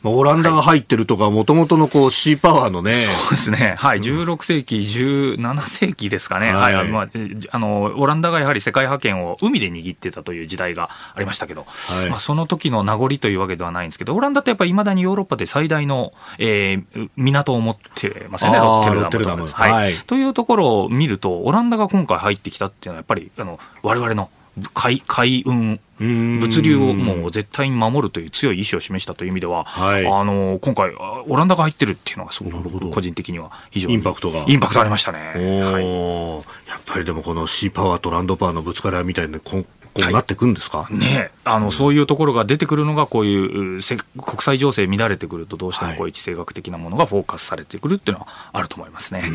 [0.04, 3.76] オランダが入ってるとか、もともとのこうシーパワーのね、そうですね。
[3.78, 4.00] はい。
[4.00, 6.54] 16世紀、17世紀ですかね。
[6.54, 6.90] ははいい。
[6.90, 24.30] まあ、えあの、オランダがやはり世界覇権を海で握ってたという時代がありましたけど、はいまあ、その時の名残というわけではないんですけど、オランダってやっぱり未だにヨーロッパで最大の、えー港を持ってますよね、ロッテルダムとかはいというところを見ると、オランダが今回入ってきたっていうのは、やっぱり、あの、我々の
[24.74, 34.46] 海海運物流をもう絶対に守るという強い意志を示したという意味では、はい、あの今回、オランダが入ってるっていうのがすごく個人的には非常にインパクトが。
[34.48, 35.20] インパクトありましたね、
[35.62, 39.66] はい、やっぱりでもこのシーパワーとランドパワーのぶつかり合いみたいなこう
[40.12, 46.10] なってくんですか、はい、ねあのそういうところが出てくるのがこういう国際情勢乱れてくるとどうしてもこうい。
[46.10, 49.22] う地政学的なものがフォーカスされてくるっていうのはあると思いますね。
[49.22, 49.30] はい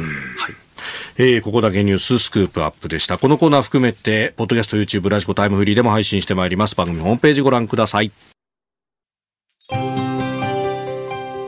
[1.16, 3.18] えー、ここだけニューススクープアップでした。
[3.18, 6.74] このコーナー含めて、ポッドキャスト、YouTube、ラジコタイムフリーでも配信してまいります。
[6.74, 8.10] 番組ホームページご覧ください。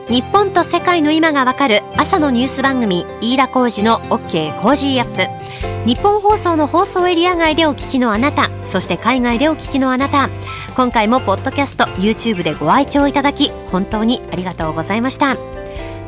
[0.09, 5.47] 日本と世界の今がわかる朝のニュース番組、飯田浩司の OK Cozy up。
[5.85, 10.29] ニッポン放送の放送エリア外でお聞きのあなた、そして海外でお聞きのあなた、
[10.75, 15.35] 今回もポッドキャスト、YouTube でご愛聴いただき、本当にありがとうございました。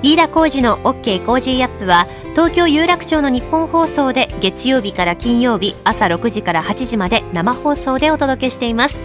[0.01, 9.01] 飯田浩二の OK コージーアップは東京有楽町のニッポン放送で月曜日から金曜日朝6時から8時まで生放送でお届けしています。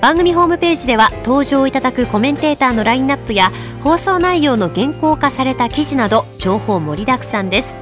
[0.00, 3.52] 番組ホームページでは登場いただくコメンテーターのラインナップや
[3.82, 7.74] 放送内容の原稿化された記事など情報盛りだくさんです。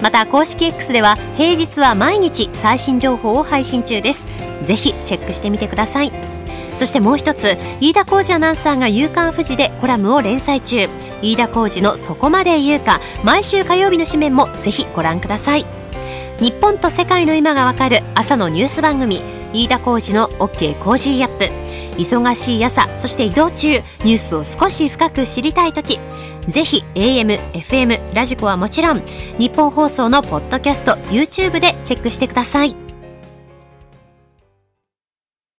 [0.00, 4.26] また公式 X では平日は毎日最新情報を配信中です。
[4.64, 6.37] ぜひチェックしてみてください。
[6.78, 10.88] そしてもう一つ飯田浩司アナウンサーが「夕刊フジ」でコラムを連載中。
[11.22, 15.66] 飯田浩司の「そこまで言うか」毎週火曜日の紙面もぜひご覧ください。
[16.38, 19.20] 日本と世界の今がわかる朝のニュース番組
[19.52, 21.50] 飯田浩二の OK コージーアップ。
[22.00, 25.98] 忙しい朝そして移動中ニュースを少し深く知りたい時。
[26.46, 29.02] ぜひ AM、FM、ラジコはもちろん
[29.36, 32.87] ニッポン放送のポッドキャスト YouTube でチェックしてください。